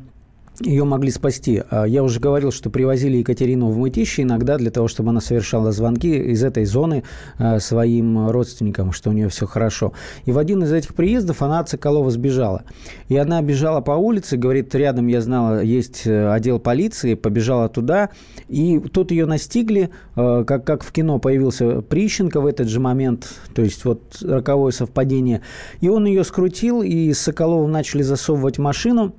ее 0.60 0.84
могли 0.84 1.10
спасти. 1.10 1.62
А, 1.70 1.84
я 1.84 2.02
уже 2.02 2.20
говорил, 2.20 2.52
что 2.52 2.70
привозили 2.70 3.16
Екатерину 3.18 3.68
в 3.70 3.78
Мытище 3.78 4.22
иногда 4.22 4.58
для 4.58 4.70
того, 4.70 4.88
чтобы 4.88 5.10
она 5.10 5.20
совершала 5.20 5.72
звонки 5.72 6.14
из 6.14 6.44
этой 6.44 6.64
зоны 6.64 7.04
а, 7.38 7.58
своим 7.58 8.28
родственникам, 8.28 8.92
что 8.92 9.10
у 9.10 9.12
нее 9.12 9.28
все 9.28 9.46
хорошо. 9.46 9.92
И 10.24 10.32
в 10.32 10.38
один 10.38 10.62
из 10.62 10.72
этих 10.72 10.94
приездов 10.94 11.42
она 11.42 11.60
от 11.60 11.68
Соколова 11.68 12.10
сбежала. 12.10 12.64
И 13.08 13.16
она 13.16 13.40
бежала 13.42 13.80
по 13.80 13.92
улице, 13.92 14.36
говорит, 14.36 14.74
рядом, 14.74 15.06
я 15.06 15.20
знала, 15.20 15.62
есть 15.62 16.06
э, 16.06 16.32
отдел 16.32 16.58
полиции, 16.58 17.14
побежала 17.14 17.68
туда. 17.68 18.10
И 18.48 18.78
тут 18.78 19.10
ее 19.10 19.26
настигли, 19.26 19.90
э, 20.16 20.44
как, 20.46 20.64
как 20.64 20.84
в 20.84 20.92
кино 20.92 21.18
появился 21.18 21.80
Прищенко 21.80 22.40
в 22.40 22.46
этот 22.46 22.68
же 22.68 22.80
момент, 22.80 23.28
то 23.54 23.62
есть 23.62 23.84
вот 23.84 24.18
роковое 24.22 24.72
совпадение. 24.72 25.42
И 25.80 25.88
он 25.88 26.06
ее 26.06 26.24
скрутил, 26.24 26.82
и 26.82 27.12
с 27.12 27.20
Соколовым 27.20 27.70
начали 27.70 28.02
засовывать 28.02 28.58
машину. 28.58 29.14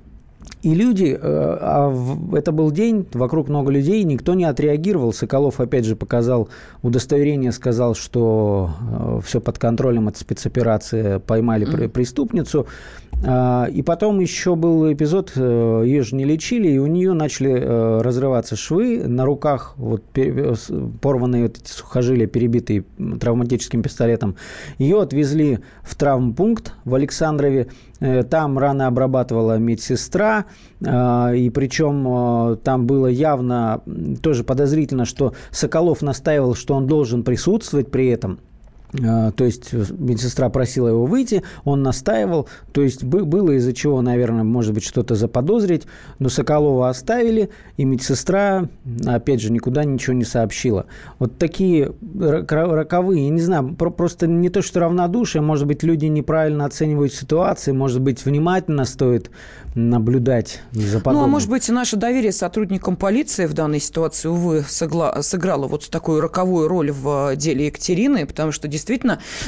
И 0.64 0.74
люди, 0.74 1.14
э, 1.14 1.18
а 1.20 1.94
это 2.34 2.50
был 2.50 2.70
день, 2.70 3.06
вокруг 3.12 3.48
много 3.48 3.70
людей, 3.70 4.02
никто 4.04 4.32
не 4.32 4.44
отреагировал. 4.44 5.12
Соколов, 5.12 5.60
опять 5.60 5.84
же, 5.84 5.94
показал 5.94 6.48
удостоверение, 6.82 7.52
сказал, 7.52 7.94
что 7.94 8.70
э, 8.80 9.20
все 9.24 9.42
под 9.42 9.58
контролем, 9.58 10.08
это 10.08 10.18
спецоперация, 10.18 11.18
поймали 11.18 11.66
mm-hmm. 11.66 11.88
преступницу. 11.88 12.66
А, 13.26 13.66
и 13.66 13.82
потом 13.82 14.20
еще 14.20 14.56
был 14.56 14.90
эпизод, 14.90 15.32
э, 15.36 15.82
ее 15.84 16.02
же 16.02 16.16
не 16.16 16.24
лечили, 16.24 16.68
и 16.68 16.78
у 16.78 16.86
нее 16.86 17.12
начали 17.12 17.52
разрываться 18.02 18.56
швы 18.56 19.06
на 19.06 19.26
руках, 19.26 19.74
вот 19.76 20.02
порванные 21.02 21.42
вот 21.42 21.58
эти 21.58 21.68
сухожилия, 21.68 22.26
перебитые 22.26 22.84
травматическим 23.20 23.82
пистолетом. 23.82 24.36
Ее 24.78 25.02
отвезли 25.02 25.58
в 25.82 25.94
травмпункт 25.94 26.72
в 26.86 26.94
Александрове. 26.94 27.68
Там 28.00 28.58
раны 28.58 28.82
обрабатывала 28.82 29.56
медсестра, 29.58 30.46
а, 30.84 31.32
и 31.32 31.48
причем 31.50 32.06
а, 32.08 32.56
там 32.56 32.86
было 32.86 33.06
явно 33.06 33.82
тоже 34.22 34.44
подозрительно, 34.44 35.04
что 35.04 35.32
Соколов 35.50 36.02
настаивал, 36.02 36.54
что 36.54 36.74
он 36.74 36.86
должен 36.86 37.22
присутствовать 37.22 37.90
при 37.90 38.08
этом– 38.08 38.40
то 38.96 39.44
есть 39.44 39.70
э, 39.72 39.84
медсестра 39.98 40.48
просила 40.50 40.88
его 40.88 41.06
выйти, 41.06 41.42
он 41.64 41.82
настаивал. 41.82 42.48
То 42.72 42.82
есть 42.82 43.02
было 43.02 43.52
из-за 43.52 43.72
чего, 43.72 44.00
наверное, 44.02 44.44
может 44.44 44.72
быть, 44.72 44.84
что-то 44.84 45.14
заподозрить. 45.14 45.82
Но 46.18 46.28
Соколова 46.28 46.88
оставили, 46.88 47.50
и 47.76 47.84
медсестра, 47.84 48.68
опять 49.04 49.40
же, 49.40 49.50
никуда 49.50 49.84
ничего 49.84 50.14
не 50.14 50.24
сообщила. 50.24 50.86
Вот 51.18 51.38
такие 51.38 51.92
роковые, 52.18 53.24
я 53.24 53.30
не 53.30 53.40
знаю, 53.40 53.74
просто 53.74 54.26
не 54.26 54.48
то, 54.48 54.62
что 54.62 54.80
равнодушие, 54.80 55.42
может 55.42 55.66
быть, 55.66 55.82
люди 55.82 56.06
неправильно 56.06 56.64
оценивают 56.64 57.12
ситуации, 57.12 57.72
может 57.72 58.00
быть, 58.00 58.24
внимательно 58.24 58.84
стоит 58.84 59.30
наблюдать 59.74 60.62
за 60.72 61.00
подобным. 61.00 61.22
Ну, 61.22 61.24
а 61.24 61.26
может 61.26 61.50
быть, 61.50 61.68
наше 61.68 61.96
доверие 61.96 62.30
сотрудникам 62.32 62.96
полиции 62.96 63.46
в 63.46 63.54
данной 63.54 63.80
ситуации, 63.80 64.28
увы, 64.28 64.64
сыграло 64.68 65.66
вот 65.66 65.90
такую 65.90 66.20
роковую 66.20 66.68
роль 66.68 66.92
в 66.92 67.34
деле 67.36 67.66
Екатерины, 67.66 68.24
потому 68.24 68.52
что 68.52 68.68
действительно 68.68 68.83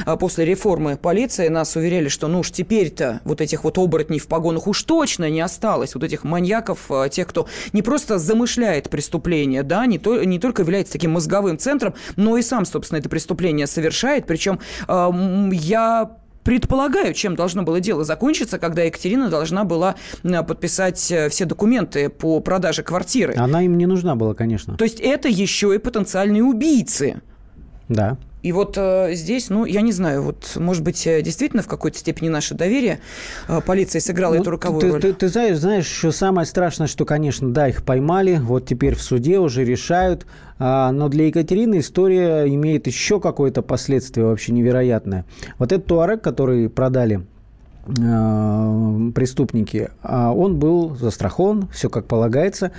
а, 0.05 0.17
после 0.17 0.45
реформы 0.45 0.97
полиции 0.97 1.49
нас 1.49 1.77
уверяли, 1.77 2.09
что 2.09 2.29
ну 2.29 2.41
уж 2.41 2.51
теперь-то 2.51 3.21
вот 3.25 3.41
этих 3.41 3.65
вот 3.65 3.79
оборотней 3.79 4.19
в 4.19 4.27
погонах 4.27 4.67
уж 4.67 4.83
точно 4.83 5.31
не 5.31 5.41
осталось, 5.41 5.95
вот 5.95 6.05
этих 6.05 6.25
маньяков, 6.25 6.91
а, 6.91 7.09
тех, 7.09 7.27
кто 7.27 7.47
не 7.73 7.83
просто 7.83 8.19
замышляет 8.19 8.91
преступление, 8.91 9.63
да, 9.63 9.87
не, 9.87 9.99
то, 9.99 10.23
не 10.25 10.39
только 10.39 10.63
является 10.63 10.93
таким 10.93 11.13
мозговым 11.13 11.59
центром, 11.59 11.95
но 12.17 12.37
и 12.37 12.43
сам, 12.43 12.65
собственно, 12.65 12.99
это 12.99 13.09
преступление 13.09 13.67
совершает. 13.67 14.27
Причем 14.27 14.61
э, 14.89 15.11
я 15.53 16.17
предполагаю, 16.47 17.13
чем 17.13 17.35
должно 17.35 17.65
было 17.65 17.81
дело 17.81 18.05
закончиться, 18.05 18.59
когда 18.59 18.85
Екатерина 18.85 19.29
должна 19.29 19.65
была 19.65 19.97
подписать 20.23 21.11
э, 21.11 21.29
все 21.29 21.45
документы 21.45 22.09
по 22.09 22.39
продаже 22.41 22.85
квартиры. 22.85 23.35
Она 23.37 23.63
им 23.63 23.77
не 23.77 23.87
нужна 23.87 24.15
была, 24.15 24.35
конечно. 24.35 24.77
То 24.77 24.85
есть 24.85 25.01
это 25.01 25.29
еще 25.29 25.75
и 25.75 25.79
потенциальные 25.79 26.45
убийцы. 26.45 27.21
Да. 27.89 28.17
И 28.47 28.53
вот 28.53 28.79
э, 28.79 29.15
здесь, 29.15 29.51
ну, 29.51 29.65
я 29.65 29.81
не 29.81 29.91
знаю, 29.91 30.23
вот, 30.23 30.53
может 30.55 30.85
быть, 30.85 31.05
э, 31.05 31.21
действительно 31.21 31.65
в 31.65 31.67
какой-то 31.67 31.99
степени 31.99 32.29
наше 32.29 32.55
доверие 32.55 33.01
э, 33.49 33.61
полиции 33.61 33.99
сыграло 33.99 34.35
ну, 34.35 34.41
эту 34.41 34.53
роковую 34.53 34.81
ты, 34.81 34.93
роль. 34.93 35.01
Ты, 35.01 35.13
ты 35.15 35.27
знаешь, 35.27 35.57
знаешь, 35.57 35.87
что 35.87 36.13
самое 36.13 36.47
страшное, 36.47 36.87
что, 36.87 37.05
конечно, 37.05 37.53
да, 37.53 37.67
их 37.67 37.83
поймали, 37.83 38.37
вот 38.41 38.65
теперь 38.65 38.95
в 38.95 39.03
суде 39.03 39.41
уже 39.41 39.65
решают, 39.65 40.27
а, 40.61 40.93
но 40.93 41.09
для 41.09 41.27
Екатерины 41.27 41.81
история 41.81 42.47
имеет 42.47 42.87
еще 42.87 43.19
какое-то 43.19 43.63
последствие 43.63 44.27
вообще 44.27 44.53
невероятное. 44.53 45.25
Вот 45.59 45.73
этот 45.73 45.87
туарек, 45.87 46.23
который 46.23 46.71
продали 46.71 47.27
преступники, 47.87 49.91
а 50.03 50.33
он 50.33 50.59
был 50.59 50.97
застрахован, 50.97 51.69
все 51.73 51.89
как 51.89 52.07
полагается. 52.07 52.73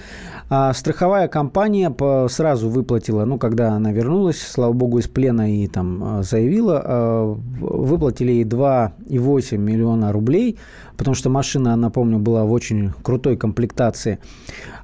А 0.49 0.73
страховая 0.73 1.27
компания 1.27 1.93
сразу 2.29 2.69
выплатила, 2.69 3.25
ну, 3.25 3.37
когда 3.37 3.73
она 3.73 3.91
вернулась, 3.91 4.39
слава 4.39 4.73
богу, 4.73 4.99
из 4.99 5.07
плена 5.07 5.53
и 5.53 5.67
там 5.67 6.19
э, 6.19 6.23
заявила, 6.23 6.81
э, 6.83 7.35
выплатили 7.59 8.31
ей 8.31 8.43
2,8 8.43 9.57
миллиона 9.57 10.11
рублей, 10.11 10.57
потому 10.97 11.15
что 11.15 11.29
машина, 11.29 11.75
напомню, 11.75 12.19
была 12.19 12.45
в 12.45 12.51
очень 12.51 12.91
крутой 13.01 13.37
комплектации. 13.37 14.19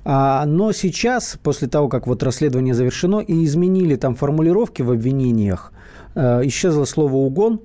А, 0.06 0.46
но 0.46 0.72
сейчас, 0.74 1.38
после 1.42 1.68
того, 1.68 1.88
как 1.88 2.08
вот 2.08 2.24
расследование 2.24 2.74
завершено 2.74 3.20
и 3.20 3.46
изменили 3.46 3.96
там 3.96 4.16
формулировки 4.16 4.82
в 4.82 4.92
обвинениях, 4.92 5.72
исчезло 6.16 6.86
слово 6.86 7.16
«угон», 7.16 7.62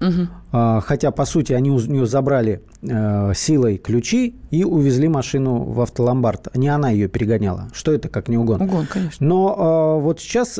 Угу. 0.00 0.80
Хотя, 0.82 1.10
по 1.10 1.24
сути, 1.24 1.52
они 1.52 1.70
у 1.70 1.78
нее 1.78 2.06
забрали 2.06 2.62
э, 2.82 3.32
силой 3.34 3.78
ключи 3.78 4.36
и 4.50 4.64
увезли 4.64 5.08
машину 5.08 5.62
в 5.64 5.80
автоломбард. 5.80 6.48
Не 6.56 6.68
она 6.68 6.90
ее 6.90 7.08
перегоняла. 7.08 7.68
Что 7.72 7.92
это, 7.92 8.08
как 8.08 8.28
не 8.28 8.38
угон? 8.38 8.62
Угон, 8.62 8.86
конечно. 8.86 9.26
Но 9.26 9.96
э, 9.98 10.02
вот 10.02 10.20
сейчас... 10.20 10.58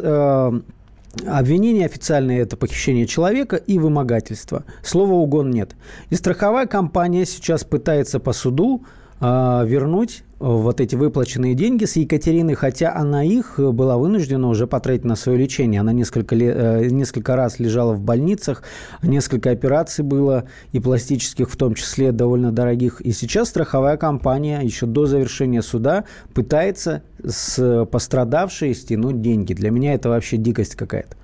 Обвинение 1.27 1.87
официальное– 1.87 2.41
это 2.43 2.57
похищение 2.57 3.05
человека 3.05 3.57
и 3.57 3.81
вымогательство. 3.81 4.63
Слова 4.85 5.15
«угон» 5.15 5.51
нет. 5.51 5.75
И 6.09 6.15
страховая 6.15 6.67
компания 6.69 7.27
сейчас 7.27 7.65
пытается 7.65 8.21
по 8.21 8.33
суду 8.33 8.85
вернуть 9.21 10.25
вот 10.41 10.81
эти 10.81 10.97
выплаченные 10.97 11.55
деньги 11.55 11.85
с 11.85 11.97
Екатерины, 11.97 12.55
хотя 12.55 12.95
она 12.95 13.23
их 13.23 13.59
была 13.59 13.99
вынуждена 13.99 14.49
уже 14.49 14.67
потратить 14.67 15.05
на 15.05 15.15
свое 15.15 15.37
лечение. 15.37 15.83
Она 15.83 15.93
несколько, 15.93 16.35
э, 16.35 16.89
несколько 16.89 17.37
раз 17.37 17.59
лежала 17.59 17.93
в 17.93 18.01
больницах, 18.01 18.63
несколько 19.03 19.51
операций 19.51 20.03
было, 20.03 20.45
и 20.73 20.81
пластических 20.81 21.51
в 21.51 21.57
том 21.57 21.75
числе, 21.75 22.11
довольно 22.11 22.53
дорогих. 22.53 23.03
И 23.03 23.13
сейчас 23.13 23.51
страховая 23.51 23.99
компания 23.99 24.61
еще 24.63 24.87
до 24.87 25.05
завершения 25.05 25.61
суда 25.61 26.05
пытается 26.33 27.03
с 27.23 27.87
пострадавшей 27.93 28.75
стянуть 28.75 29.21
деньги. 29.21 29.53
Для 29.53 29.71
меня 29.71 29.93
это 29.93 30.09
вообще 30.09 30.39
дикость 30.39 30.75
какая-то. 30.75 31.20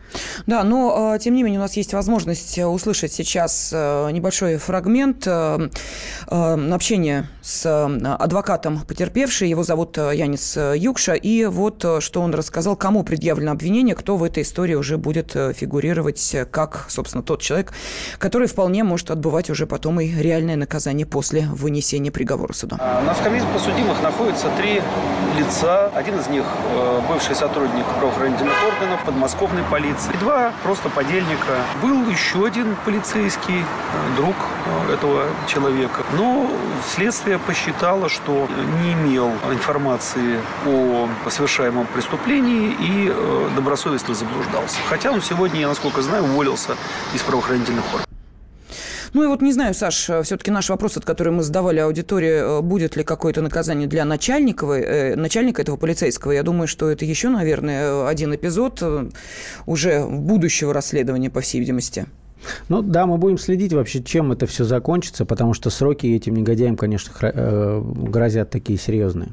Да, 0.46 0.64
но 0.64 1.14
э, 1.14 1.18
тем 1.18 1.34
не 1.34 1.42
менее 1.42 1.60
у 1.60 1.62
нас 1.62 1.76
есть 1.76 1.92
возможность 1.92 2.58
услышать 2.58 3.12
сейчас 3.12 3.70
э, 3.72 4.10
небольшой 4.10 4.56
фрагмент 4.56 5.26
общения 6.28 7.28
с 7.42 7.86
адвокатом 8.18 8.80
потерпевший. 8.80 9.48
Его 9.48 9.62
зовут 9.62 9.96
э, 9.98 10.12
Янис 10.14 10.56
э, 10.56 10.74
Юкша. 10.76 11.14
И 11.14 11.44
вот 11.44 11.84
э, 11.84 12.00
что 12.00 12.20
он 12.20 12.34
рассказал, 12.34 12.76
кому 12.76 13.04
предъявлено 13.04 13.52
обвинение, 13.52 13.94
кто 13.94 14.16
в 14.16 14.24
этой 14.24 14.42
истории 14.42 14.74
уже 14.74 14.96
будет 14.96 15.32
фигурировать 15.32 16.36
как, 16.50 16.86
собственно, 16.88 17.22
тот 17.22 17.42
человек, 17.42 17.72
который 18.18 18.48
вполне 18.48 18.84
может 18.84 19.10
отбывать 19.10 19.50
уже 19.50 19.66
потом 19.66 20.00
и 20.00 20.08
реальное 20.08 20.56
наказание 20.56 21.06
после 21.06 21.42
вынесения 21.42 22.10
приговора 22.10 22.52
суда. 22.52 22.76
А, 22.80 23.02
на 23.02 23.14
скамье 23.14 23.42
подсудимых 23.52 24.02
находится 24.02 24.48
три 24.56 24.82
лица. 25.38 25.88
Один 25.94 26.18
из 26.18 26.26
них 26.28 26.44
бывший 27.08 27.34
сотрудник 27.34 27.84
правоохранительных 27.98 28.54
органов, 28.66 29.04
подмосковной 29.04 29.62
полиции. 29.70 29.95
И 30.12 30.16
два 30.18 30.52
просто 30.62 30.88
подельника. 30.88 31.62
Был 31.82 32.08
еще 32.08 32.46
один 32.46 32.76
полицейский, 32.84 33.64
друг 34.16 34.34
этого 34.92 35.26
человека. 35.46 36.02
Но 36.12 36.50
следствие 36.94 37.38
посчитало, 37.38 38.08
что 38.08 38.48
не 38.82 38.92
имел 38.92 39.30
информации 39.50 40.40
о 40.66 41.08
совершаемом 41.28 41.86
преступлении 41.86 42.70
и 42.78 43.10
э, 43.10 43.48
добросовестно 43.54 44.14
заблуждался. 44.14 44.76
Хотя 44.88 45.10
он 45.10 45.22
сегодня, 45.22 45.60
я 45.60 45.68
насколько 45.68 46.02
знаю, 46.02 46.24
уволился 46.24 46.76
из 47.14 47.22
правоохранительных 47.22 47.84
органов. 47.86 48.05
Ну 49.16 49.24
и 49.24 49.28
вот 49.28 49.40
не 49.40 49.50
знаю, 49.50 49.72
Саш, 49.72 50.10
все-таки 50.24 50.50
наш 50.50 50.68
вопрос, 50.68 50.98
от 50.98 51.06
которого 51.06 51.36
мы 51.36 51.42
задавали 51.42 51.78
аудитории, 51.78 52.60
будет 52.60 52.96
ли 52.96 53.02
какое-то 53.02 53.40
наказание 53.40 53.88
для 53.88 54.04
начальника, 54.04 54.66
э, 54.66 55.16
начальника 55.16 55.62
этого 55.62 55.78
полицейского. 55.78 56.32
Я 56.32 56.42
думаю, 56.42 56.68
что 56.68 56.90
это 56.90 57.06
еще, 57.06 57.30
наверное, 57.30 58.06
один 58.06 58.34
эпизод 58.34 58.82
уже 59.64 60.04
будущего 60.06 60.74
расследования, 60.74 61.30
по 61.30 61.40
всей 61.40 61.60
видимости. 61.60 62.04
Ну 62.68 62.82
да, 62.82 63.06
мы 63.06 63.16
будем 63.16 63.38
следить 63.38 63.72
вообще, 63.72 64.02
чем 64.02 64.32
это 64.32 64.44
все 64.44 64.64
закончится, 64.64 65.24
потому 65.24 65.54
что 65.54 65.70
сроки 65.70 66.06
этим 66.08 66.34
негодяям, 66.34 66.76
конечно, 66.76 67.10
э, 67.22 67.82
грозят 67.82 68.50
такие 68.50 68.78
серьезные. 68.78 69.30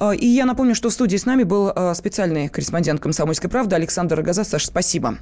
А, 0.00 0.10
и 0.10 0.26
я 0.26 0.44
напомню, 0.44 0.74
что 0.74 0.88
в 0.88 0.92
студии 0.92 1.16
с 1.16 1.24
нами 1.24 1.44
был 1.44 1.72
специальный 1.94 2.48
корреспондент 2.48 3.00
«Комсомольской 3.00 3.48
правды» 3.48 3.76
Александр 3.76 4.16
Рогоза. 4.16 4.42
Саша, 4.42 4.66
спасибо. 4.66 5.18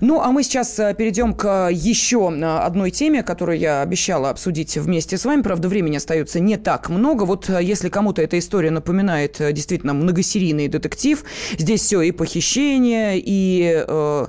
Ну, 0.00 0.20
а 0.20 0.32
мы 0.32 0.42
сейчас 0.42 0.78
э, 0.78 0.94
перейдем 0.94 1.34
к 1.34 1.68
еще 1.70 2.32
э, 2.32 2.58
одной 2.58 2.90
теме, 2.90 3.22
которую 3.22 3.58
я 3.58 3.82
обещала 3.82 4.30
обсудить 4.30 4.76
вместе 4.76 5.16
с 5.16 5.24
вами. 5.24 5.42
Правда, 5.42 5.68
времени 5.68 5.96
остается 5.96 6.40
не 6.40 6.56
так 6.56 6.88
много. 6.88 7.24
Вот 7.24 7.48
э, 7.48 7.62
если 7.62 7.88
кому-то 7.88 8.22
эта 8.22 8.38
история 8.38 8.70
напоминает 8.70 9.36
действительно 9.52 9.94
многосерийный 9.94 10.68
детектив, 10.68 11.24
здесь 11.58 11.82
все 11.82 12.02
и 12.02 12.12
похищение, 12.12 13.18
и 13.18 13.84
э, 13.86 14.26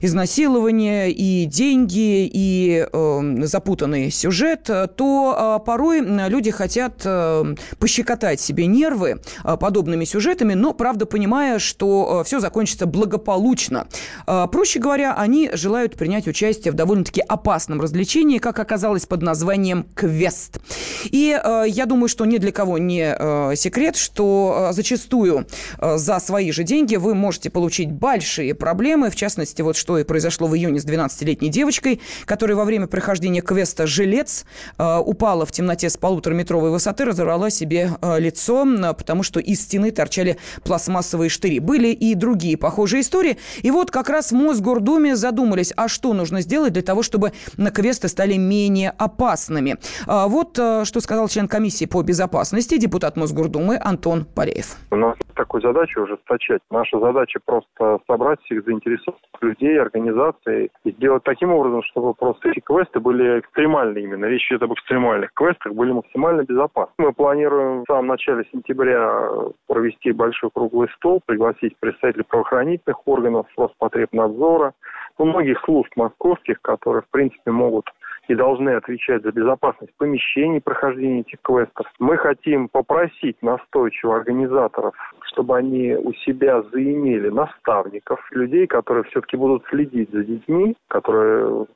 изнасилование, 0.00 1.10
и 1.10 1.44
деньги, 1.44 2.30
и 2.32 2.86
э, 2.92 3.44
запутанный 3.44 4.10
сюжет, 4.10 4.70
то 4.96 5.58
э, 5.60 5.64
порой 5.64 6.00
люди 6.28 6.50
хотят 6.50 7.02
э, 7.04 7.54
пощекотать 7.78 8.40
себе 8.40 8.66
нервы 8.66 9.20
э, 9.44 9.56
подобными 9.56 10.04
сюжетами, 10.04 10.54
но, 10.54 10.72
правда, 10.72 11.06
понимая, 11.06 11.58
что 11.58 12.20
э, 12.20 12.24
все 12.24 12.40
закончится 12.40 12.86
благополучно. 12.86 13.86
Э, 14.26 14.46
проще 14.50 14.78
говоря, 14.78 15.03
говоря, 15.04 15.20
они 15.20 15.50
желают 15.52 15.96
принять 15.96 16.26
участие 16.26 16.72
в 16.72 16.74
довольно-таки 16.74 17.20
опасном 17.20 17.80
развлечении, 17.80 18.38
как 18.38 18.58
оказалось, 18.58 19.06
под 19.06 19.22
названием 19.22 19.86
«Квест». 19.94 20.58
И 21.04 21.38
э, 21.42 21.64
я 21.68 21.86
думаю, 21.86 22.08
что 22.08 22.24
ни 22.24 22.38
для 22.38 22.52
кого 22.52 22.78
не 22.78 23.14
э, 23.16 23.56
секрет, 23.56 23.96
что 23.96 24.68
э, 24.70 24.72
зачастую 24.72 25.46
э, 25.78 25.98
за 25.98 26.18
свои 26.20 26.50
же 26.52 26.64
деньги 26.64 26.96
вы 26.96 27.14
можете 27.14 27.50
получить 27.50 27.90
большие 27.92 28.54
проблемы, 28.54 29.10
в 29.10 29.16
частности, 29.16 29.62
вот 29.62 29.76
что 29.76 29.98
и 29.98 30.04
произошло 30.04 30.46
в 30.46 30.56
июне 30.56 30.80
с 30.80 30.86
12-летней 30.86 31.48
девочкой, 31.48 32.00
которая 32.24 32.56
во 32.56 32.64
время 32.64 32.86
прохождения 32.86 33.42
квеста 33.42 33.86
«Жилец» 33.86 34.44
э, 34.78 34.98
упала 34.98 35.44
в 35.44 35.52
темноте 35.52 35.90
с 35.90 35.96
полутораметровой 35.96 36.70
высоты, 36.70 37.04
разорвала 37.04 37.50
себе 37.50 37.90
э, 38.00 38.20
лицо, 38.20 38.64
э, 38.66 38.94
потому 38.94 39.22
что 39.22 39.40
из 39.40 39.60
стены 39.60 39.90
торчали 39.90 40.38
пластмассовые 40.64 41.28
штыри. 41.28 41.58
Были 41.58 41.88
и 41.88 42.14
другие 42.14 42.56
похожие 42.56 43.02
истории. 43.02 43.36
И 43.62 43.70
вот 43.70 43.90
как 43.90 44.08
раз 44.08 44.32
Мосгордума 44.32 44.93
Госдуме 44.94 45.16
задумались, 45.16 45.72
а 45.76 45.88
что 45.88 46.12
нужно 46.12 46.40
сделать 46.40 46.72
для 46.72 46.82
того, 46.82 47.02
чтобы 47.02 47.32
квесты 47.74 48.06
стали 48.06 48.36
менее 48.36 48.92
опасными. 48.96 49.76
А, 50.06 50.28
вот 50.28 50.56
э, 50.56 50.84
что 50.84 51.00
сказал 51.00 51.26
член 51.26 51.48
комиссии 51.48 51.86
по 51.86 52.02
безопасности, 52.02 52.78
депутат 52.78 53.16
Мосгордумы 53.16 53.76
Антон 53.82 54.24
Пареев. 54.24 54.76
У 54.92 54.96
нас 54.96 55.16
такой 55.34 55.62
задачи 55.62 55.98
ужесточать. 55.98 56.60
Наша 56.70 57.00
задача 57.00 57.40
просто 57.44 57.98
собрать 58.06 58.40
всех 58.42 58.64
заинтересованных 58.64 59.20
людей, 59.40 59.80
организаций 59.80 60.70
и 60.84 60.90
сделать 60.92 61.24
таким 61.24 61.52
образом, 61.52 61.82
чтобы 61.90 62.14
просто 62.14 62.50
эти 62.50 62.60
квесты 62.60 63.00
были 63.00 63.40
экстремальны 63.40 63.98
именно. 63.98 64.26
Речь 64.26 64.46
идет 64.50 64.62
об 64.62 64.74
экстремальных 64.74 65.30
квестах, 65.34 65.74
были 65.74 65.90
максимально 65.90 66.42
безопасны. 66.42 66.94
Мы 66.98 67.12
планируем 67.12 67.82
в 67.82 67.86
самом 67.88 68.06
начале 68.06 68.44
сентября 68.52 69.28
провести 69.66 70.12
большой 70.12 70.50
круглый 70.54 70.88
стол, 70.96 71.20
пригласить 71.26 71.76
представителей 71.80 72.24
правоохранительных 72.24 73.08
органов, 73.08 73.46
Роспотребнадзора, 73.56 74.72
у 75.18 75.24
многих 75.24 75.60
служб 75.64 75.90
московских, 75.96 76.60
которые, 76.62 77.02
в 77.02 77.08
принципе, 77.08 77.50
могут 77.50 77.86
и 78.28 78.34
должны 78.34 78.70
отвечать 78.70 79.22
за 79.22 79.32
безопасность 79.32 79.92
помещений 79.98 80.60
прохождения 80.60 81.20
этих 81.20 81.40
квестов. 81.42 81.86
Мы 81.98 82.16
хотим 82.16 82.68
попросить 82.68 83.36
настойчиво 83.42 84.16
организаторов, 84.16 84.94
чтобы 85.26 85.56
они 85.56 85.94
у 85.94 86.12
себя 86.14 86.62
заимели 86.62 87.28
наставников, 87.28 88.20
людей, 88.32 88.66
которые 88.66 89.04
все-таки 89.04 89.36
будут 89.36 89.64
следить 89.66 90.10
за 90.10 90.24
детьми, 90.24 90.74
которые 90.88 91.66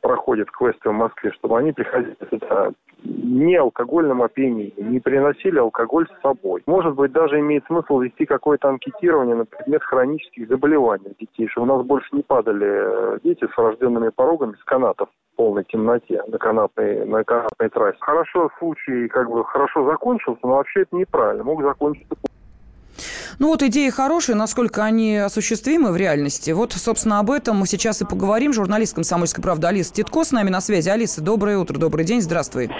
проходят 0.00 0.50
квесты 0.50 0.88
в 0.88 0.92
Москве, 0.92 1.30
чтобы 1.32 1.58
они 1.58 1.72
приходили 1.72 2.16
сюда 2.30 2.72
не 3.04 3.56
алкогольном 3.56 4.22
опьянении, 4.22 4.74
не 4.76 5.00
приносили 5.00 5.58
алкоголь 5.58 6.08
с 6.08 6.22
собой. 6.22 6.62
Может 6.66 6.94
быть, 6.94 7.12
даже 7.12 7.38
имеет 7.38 7.64
смысл 7.66 8.00
вести 8.00 8.26
какое-то 8.26 8.68
анкетирование 8.68 9.36
на 9.36 9.44
предмет 9.44 9.82
хронических 9.82 10.48
заболеваний 10.48 11.14
детей, 11.18 11.48
чтобы 11.48 11.72
у 11.72 11.76
нас 11.76 11.86
больше 11.86 12.08
не 12.12 12.22
падали 12.22 12.66
э, 12.66 13.18
дети 13.22 13.46
с 13.46 13.56
врожденными 13.56 14.10
порогами 14.10 14.54
с 14.60 14.64
канатов 14.64 15.08
в 15.32 15.36
полной 15.36 15.64
темноте 15.64 16.22
на 16.26 16.38
канатной, 16.38 17.06
на 17.06 17.24
канатной 17.24 17.68
трассе. 17.68 17.98
Хорошо, 18.00 18.50
случай 18.58 19.08
как 19.08 19.30
бы 19.30 19.44
хорошо 19.44 19.84
закончился, 19.84 20.40
но 20.42 20.56
вообще 20.56 20.82
это 20.82 20.96
неправильно. 20.96 21.44
Мог 21.44 21.62
закончиться 21.62 22.16
ну 23.38 23.48
вот 23.48 23.62
идеи 23.62 23.88
хорошие, 23.90 24.36
насколько 24.36 24.84
они 24.84 25.16
осуществимы 25.16 25.92
в 25.92 25.96
реальности. 25.96 26.50
Вот, 26.50 26.72
собственно, 26.72 27.20
об 27.20 27.30
этом 27.30 27.58
мы 27.58 27.66
сейчас 27.66 28.02
и 28.02 28.04
поговорим. 28.04 28.52
Журналист 28.52 28.94
«Комсомольской 28.94 29.42
правды» 29.42 29.66
Алиса 29.66 29.94
Титко 29.94 30.24
с 30.24 30.32
нами 30.32 30.50
на 30.50 30.60
связи. 30.60 30.88
Алиса, 30.88 31.22
доброе 31.22 31.58
утро, 31.58 31.78
добрый 31.78 32.04
день, 32.04 32.20
здравствуй. 32.20 32.70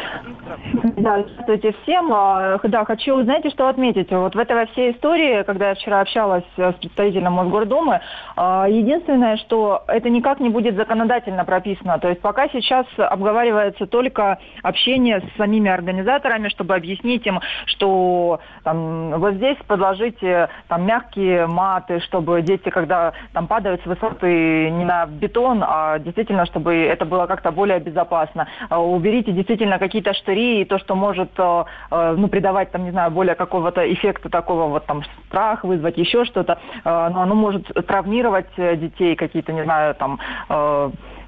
Да, 0.97 1.23
здравствуйте 1.23 1.75
всем. 1.83 2.13
А, 2.13 2.59
да, 2.63 2.85
хочу, 2.85 3.23
знаете, 3.23 3.51
что 3.51 3.69
отметить. 3.69 4.11
Вот 4.11 4.35
в 4.35 4.39
этой 4.39 4.67
всей 4.69 4.93
истории, 4.93 5.43
когда 5.45 5.71
я 5.71 5.75
вчера 5.75 6.01
общалась 6.01 6.45
с 6.57 6.73
представителем 6.75 7.33
Мосгордумы, 7.33 8.01
а, 8.37 8.67
единственное, 8.69 9.37
что 9.37 9.85
это 9.87 10.11
никак 10.11 10.41
не 10.41 10.49
будет 10.49 10.77
законодательно 10.77 11.45
прописано. 11.45 11.99
То 11.99 12.09
есть 12.09 12.21
пока 12.21 12.49
сейчас 12.49 12.87
обговаривается 12.97 13.87
только 13.87 14.39
общение 14.63 15.21
с 15.21 15.37
самими 15.37 15.71
организаторами, 15.71 16.49
чтобы 16.49 16.75
объяснить 16.75 17.27
им, 17.27 17.41
что 17.67 18.41
там, 18.65 19.19
вот 19.21 19.35
здесь 19.35 19.57
подложите 19.67 20.48
там, 20.69 20.85
мягкие 20.85 21.47
маты, 21.47 22.01
чтобы 22.01 22.43
дети, 22.43 22.69
когда 22.71 23.13
там 23.33 23.47
падают 23.47 23.83
с 23.83 23.87
высоты 23.87 24.71
не 24.71 24.85
на 24.85 25.07
бетон, 25.07 25.65
а 25.67 25.99
действительно, 25.99 26.47
чтобы 26.47 26.75
это 26.75 27.05
было 27.05 27.27
как-то 27.27 27.51
более 27.51 27.81
безопасно. 27.81 28.47
А, 28.69 28.81
уберите 28.81 29.33
действительно 29.33 29.79
какие-то 29.79 30.15
штыри 30.15 30.63
и 30.63 30.65
то, 30.65 30.79
что 30.79 30.95
может 30.95 31.31
э, 31.39 31.65
э, 31.91 32.15
ну, 32.17 32.29
придавать, 32.29 32.71
там, 32.71 32.85
не 32.85 32.91
знаю, 32.91 33.11
более 33.11 33.35
какого-то 33.35 33.81
эффекта 33.93 34.29
такого 34.29 34.69
вот 34.69 34.87
там 34.87 35.03
страх 35.27 35.65
вызвать, 35.65 35.99
еще 35.99 36.25
что-то, 36.25 36.59
э, 36.85 37.09
но 37.13 37.23
оно 37.23 37.35
может 37.35 37.67
травмировать 37.87 38.49
детей, 38.57 39.17
какие-то, 39.17 39.53
не 39.53 39.65
знаю, 39.65 39.95
там 39.95 40.19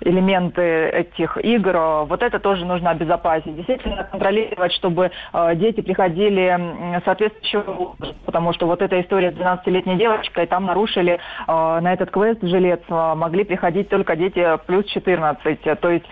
элементы 0.01 0.89
этих 0.89 1.37
игр, 1.39 2.05
вот 2.07 2.23
это 2.23 2.39
тоже 2.39 2.65
нужно 2.65 2.91
обезопасить. 2.91 3.57
Действительно 3.57 4.05
контролировать, 4.05 4.73
чтобы 4.73 5.11
э, 5.33 5.55
дети 5.57 5.81
приходили 5.81 7.01
соответствующего 7.05 7.97
потому 8.25 8.53
что 8.53 8.67
вот 8.67 8.83
эта 8.83 9.01
история 9.01 9.33
с 9.33 9.35
12-летней 9.35 9.97
девочкой, 9.97 10.47
там 10.47 10.65
нарушили 10.65 11.15
э, 11.15 11.19
на 11.47 11.93
этот 11.93 12.11
квест 12.11 12.41
жилец, 12.43 12.81
э, 12.89 13.15
могли 13.15 13.45
приходить 13.45 13.89
только 13.89 14.17
дети 14.17 14.47
плюс 14.67 14.87
14. 14.87 15.81
То 15.81 15.91
есть 15.91 16.05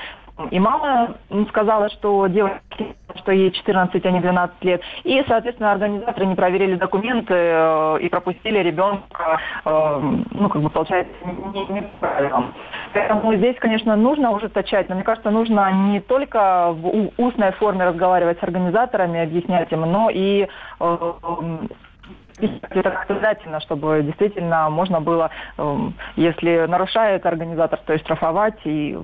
и 0.51 0.61
мама 0.61 1.17
сказала, 1.49 1.89
что 1.91 2.27
девочка, 2.29 2.61
что 3.17 3.33
ей 3.33 3.51
14, 3.51 4.05
а 4.05 4.11
не 4.11 4.21
12 4.21 4.65
лет. 4.65 4.83
И, 5.05 5.23
соответственно, 5.27 5.73
организаторы 5.73 6.27
не 6.27 6.35
проверили 6.35 6.77
документы 6.77 7.35
э, 7.35 7.99
и 8.01 8.09
пропустили 8.09 8.59
ребенка, 8.59 9.41
э, 9.65 10.01
ну, 10.31 10.49
как 10.49 10.63
бы, 10.63 10.71
получается, 10.71 11.13
не, 11.25 11.67
не 11.67 11.83
правильно. 12.01 12.53
Поэтому 12.95 13.35
здесь, 13.35 13.57
конечно, 13.59 13.97
нужно 13.97 14.31
ужесточать, 14.31 14.89
но 14.89 14.95
мне 14.95 15.05
кажется, 15.05 15.31
нужно 15.31 15.71
не 15.73 16.01
только 16.01 16.73
в 16.73 17.11
устной 17.19 17.53
форме 17.53 17.85
разговаривать 17.85 18.39
с 18.39 18.43
организаторами, 18.43 19.21
объяснять 19.21 19.73
им, 19.73 19.81
но 19.81 20.09
и 20.11 20.47
э, 20.81 20.97
это 22.41 22.91
обязательно, 23.09 23.61
чтобы 23.61 24.03
действительно 24.03 24.71
можно 24.71 25.01
было, 25.01 25.31
эм, 25.57 25.95
если 26.17 26.67
нарушает 26.67 27.27
организатор, 27.27 27.81
то 27.85 27.93
есть 27.93 28.05
штрафовать 28.05 28.59
и 28.65 28.99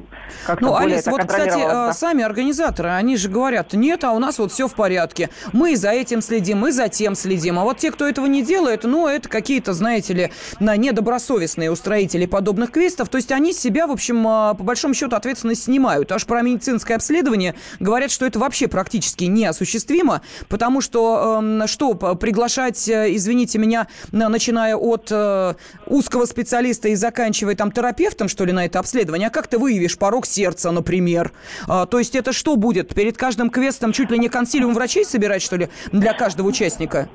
как-то 0.47 0.65
Ну, 0.65 0.77
Алис, 0.77 1.07
вот, 1.07 1.25
кстати. 1.25 1.91
Э, 1.91 1.93
сами 1.93 2.23
организаторы, 2.23 2.91
они 2.91 3.17
же 3.17 3.29
говорят, 3.29 3.73
нет, 3.73 4.05
а 4.05 4.13
у 4.13 4.19
нас 4.19 4.39
вот 4.39 4.53
все 4.53 4.69
в 4.69 4.75
порядке. 4.75 5.31
Мы 5.53 5.77
за 5.77 5.91
этим 5.91 6.21
следим, 6.21 6.59
мы 6.59 6.73
за 6.73 6.89
тем 6.89 7.15
следим. 7.15 7.59
А 7.59 7.65
вот 7.65 7.79
те, 7.79 7.91
кто 7.91 8.07
этого 8.07 8.27
не 8.27 8.43
делает, 8.43 8.85
ну, 8.85 9.09
это 9.09 9.29
какие-то, 9.29 9.73
знаете 9.73 10.15
ли, 10.15 10.33
на 10.61 10.77
недобросовестные 10.77 11.71
устроители 11.71 12.27
подобных 12.27 12.71
квестов. 12.71 13.09
То 13.09 13.19
есть 13.19 13.33
они 13.33 13.53
себя, 13.53 13.87
в 13.87 13.91
общем, 13.91 14.27
э, 14.27 14.55
по 14.55 14.63
большому 14.65 14.95
счету 14.95 15.17
ответственность 15.17 15.65
снимают. 15.65 16.13
Аж 16.13 16.27
про 16.27 16.43
медицинское 16.43 16.95
обследование 16.95 17.55
говорят, 17.81 18.11
что 18.11 18.27
это 18.27 18.39
вообще 18.39 18.69
практически 18.69 19.25
неосуществимо, 19.25 20.23
потому 20.49 20.81
что, 20.81 21.43
э, 21.43 21.67
что, 21.67 21.95
приглашать 21.95 22.89
из 22.89 23.24
извините 23.25 23.59
меня, 23.59 23.87
начиная 24.13 24.77
от 24.77 25.09
э, 25.11 25.55
узкого 25.87 26.27
специалиста 26.27 26.89
и 26.89 26.95
заканчивая 26.95 27.57
там 27.57 27.73
терапевтом, 27.73 28.29
что 28.29 28.45
ли, 28.45 28.53
на 28.53 28.67
это 28.67 28.79
обследование. 28.79 29.29
А 29.29 29.31
как 29.31 29.49
ты 29.49 29.59
выявишь 29.59 29.99
порог 29.99 30.27
сердца, 30.27 30.71
например. 30.71 31.33
А, 31.67 31.87
то 31.87 31.99
есть 31.99 32.15
это 32.15 32.33
что 32.33 32.57
будет? 32.57 32.95
Перед 32.95 33.17
каждым 33.17 33.51
квестом 33.51 33.93
чуть 33.93 34.11
ли 34.11 34.19
не 34.19 34.29
консилиум 34.29 34.75
врачей 34.75 35.05
собирать, 35.05 35.43
что 35.43 35.57
ли, 35.57 35.69
для 35.93 36.13
каждого 36.13 36.49
участника? 36.49 37.09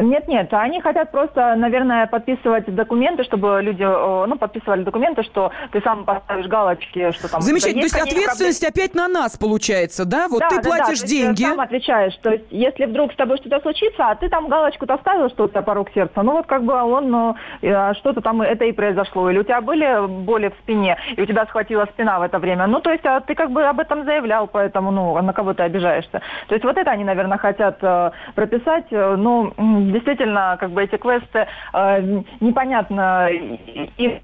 Нет, 0.00 0.26
нет, 0.26 0.48
они 0.52 0.80
хотят 0.80 1.12
просто, 1.12 1.54
наверное, 1.54 2.06
подписывать 2.06 2.74
документы, 2.74 3.24
чтобы 3.24 3.60
люди, 3.62 3.82
ну, 3.82 4.36
подписывали 4.38 4.84
документы, 4.84 5.22
что 5.22 5.52
ты 5.70 5.80
сам 5.82 6.04
поставишь 6.04 6.46
галочки, 6.46 7.12
что 7.12 7.30
там... 7.30 7.42
Замечательно, 7.42 7.82
то 7.82 7.98
есть 7.98 8.12
ответственность 8.12 8.64
опять 8.64 8.94
на 8.94 9.06
нас 9.08 9.36
получается, 9.36 10.04
да? 10.04 10.28
Вот 10.28 10.40
да, 10.40 10.48
ты 10.48 10.56
да, 10.56 10.62
платишь 10.62 11.00
да, 11.00 11.06
деньги. 11.06 11.42
Ты 11.42 11.50
сам 11.50 11.60
отвечаешь, 11.60 12.16
то 12.22 12.30
есть 12.30 12.44
если 12.50 12.86
вдруг 12.86 13.12
с 13.12 13.16
тобой 13.16 13.36
что-то 13.36 13.60
случится, 13.60 14.10
а 14.10 14.14
ты 14.14 14.28
там 14.30 14.48
галочку-то 14.48 14.96
ставил, 14.98 15.28
что 15.28 15.46
у 15.52 15.54
тебя 15.54 15.62
порог 15.62 15.90
сердца, 15.94 16.22
ну 16.22 16.32
вот 16.32 16.46
как 16.46 16.64
бы 16.64 16.74
он, 16.74 17.10
ну, 17.10 17.36
а 17.62 17.94
что-то 17.94 18.20
там 18.20 18.42
это 18.42 18.64
и 18.64 18.72
произошло, 18.72 19.30
или 19.30 19.38
у 19.38 19.44
тебя 19.44 19.60
были 19.60 20.06
боли 20.06 20.48
в 20.48 20.62
спине, 20.62 20.96
и 21.16 21.22
у 21.22 21.26
тебя 21.26 21.44
схватила 21.46 21.86
спина 21.86 22.18
в 22.18 22.22
это 22.22 22.38
время, 22.38 22.66
ну, 22.66 22.80
то 22.80 22.90
есть 22.90 23.04
а 23.06 23.20
ты 23.20 23.34
как 23.34 23.50
бы 23.50 23.62
об 23.64 23.80
этом 23.80 24.04
заявлял, 24.04 24.46
поэтому, 24.46 24.90
ну, 24.90 25.20
на 25.20 25.32
кого 25.32 25.54
ты 25.54 25.62
обижаешься. 25.62 26.22
То 26.48 26.54
есть 26.54 26.64
вот 26.64 26.76
это 26.76 26.90
они, 26.90 27.04
наверное, 27.04 27.38
хотят 27.38 27.78
э, 27.82 28.10
прописать, 28.34 28.86
э, 28.90 29.16
ну, 29.16 29.52
действительно, 29.92 30.56
как 30.58 30.70
бы 30.70 30.82
эти 30.82 30.96
квесты 30.96 31.46
э, 31.72 32.22
непонятно, 32.40 33.28
и 33.30 34.20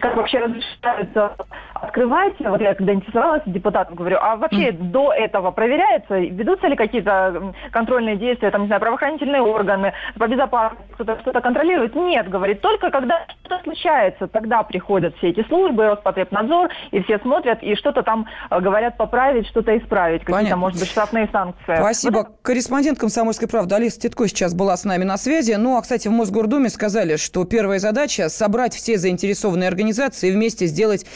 как 0.00 0.16
вообще 0.16 0.38
разрешаются 0.38 1.36
открывать. 1.82 2.34
Вот 2.40 2.60
я 2.60 2.74
когда 2.74 2.94
интересовалась 2.94 3.42
депутатом, 3.46 3.96
говорю, 3.96 4.18
а 4.20 4.36
вообще 4.36 4.68
mm. 4.68 4.90
до 4.90 5.12
этого 5.12 5.50
проверяется, 5.50 6.18
ведутся 6.18 6.68
ли 6.68 6.76
какие-то 6.76 7.52
контрольные 7.72 8.16
действия, 8.16 8.50
там, 8.50 8.62
не 8.62 8.66
знаю, 8.68 8.80
правоохранительные 8.80 9.42
органы, 9.42 9.92
по 10.18 10.28
безопасности, 10.28 10.84
кто-то 10.94 11.18
что-то 11.20 11.40
контролирует? 11.40 11.94
Нет, 11.94 12.28
говорит, 12.28 12.60
только 12.60 12.90
когда 12.90 13.26
что-то 13.44 13.62
случается, 13.64 14.28
тогда 14.28 14.62
приходят 14.62 15.16
все 15.16 15.30
эти 15.30 15.44
службы, 15.48 15.86
Роспотребнадзор, 15.86 16.70
и 16.92 17.02
все 17.02 17.18
смотрят, 17.18 17.62
и 17.62 17.74
что-то 17.74 18.02
там 18.02 18.26
э, 18.50 18.60
говорят 18.60 18.96
поправить, 18.96 19.46
что-то 19.48 19.76
исправить, 19.76 20.24
какие-то, 20.24 20.56
может 20.56 20.78
быть, 20.78 20.88
штрафные 20.88 21.28
санкции. 21.32 21.76
Спасибо. 21.76 22.18
Вот 22.18 22.28
Корреспондент 22.42 22.98
«Комсомольской 22.98 23.48
правды» 23.48 23.74
Алиса 23.74 24.00
Титко 24.00 24.28
сейчас 24.28 24.54
была 24.54 24.76
с 24.76 24.84
нами 24.84 25.04
на 25.04 25.16
связи. 25.16 25.52
Ну, 25.52 25.76
а, 25.76 25.82
кстати, 25.82 26.08
в 26.08 26.12
Мосгордуме 26.12 26.68
сказали, 26.68 27.16
что 27.16 27.44
первая 27.44 27.78
задача– 27.78 28.28
собрать 28.28 28.74
все 28.74 28.98
заинтересованные 28.98 29.68
организации 29.68 30.28
и 30.28 30.32
вместе 30.32 30.66
сделать 30.66 31.06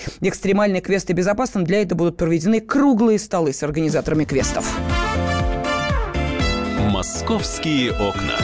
экстремальные 0.57 0.81
квесты 0.81 1.13
безопасным. 1.13 1.65
Для 1.65 1.83
этого 1.83 1.99
будут 1.99 2.17
проведены 2.17 2.63
круглые 2.63 3.19
столы 3.19 3.53
с 3.53 3.63
организаторами 3.63 4.25
квестов. 4.25 4.65
«Московские 6.91 7.93
окна». 7.93 8.39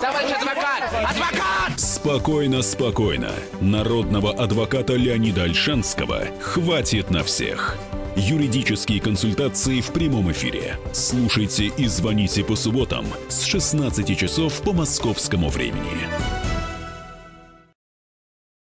Товарищ 0.00 0.32
адвокат! 0.32 0.82
Адвокат! 1.08 1.78
Спокойно, 1.78 2.62
спокойно. 2.62 3.30
Народного 3.60 4.32
адвоката 4.32 4.94
Леонида 4.94 5.44
Альшанского 5.44 6.24
хватит 6.40 7.10
на 7.10 7.22
всех. 7.22 7.76
Юридические 8.16 9.00
консультации 9.00 9.80
в 9.80 9.92
прямом 9.92 10.32
эфире. 10.32 10.76
Слушайте 10.92 11.66
и 11.76 11.86
звоните 11.86 12.42
по 12.42 12.56
субботам 12.56 13.06
с 13.28 13.44
16 13.44 14.18
часов 14.18 14.60
по 14.62 14.72
московскому 14.72 15.48
времени. 15.48 16.41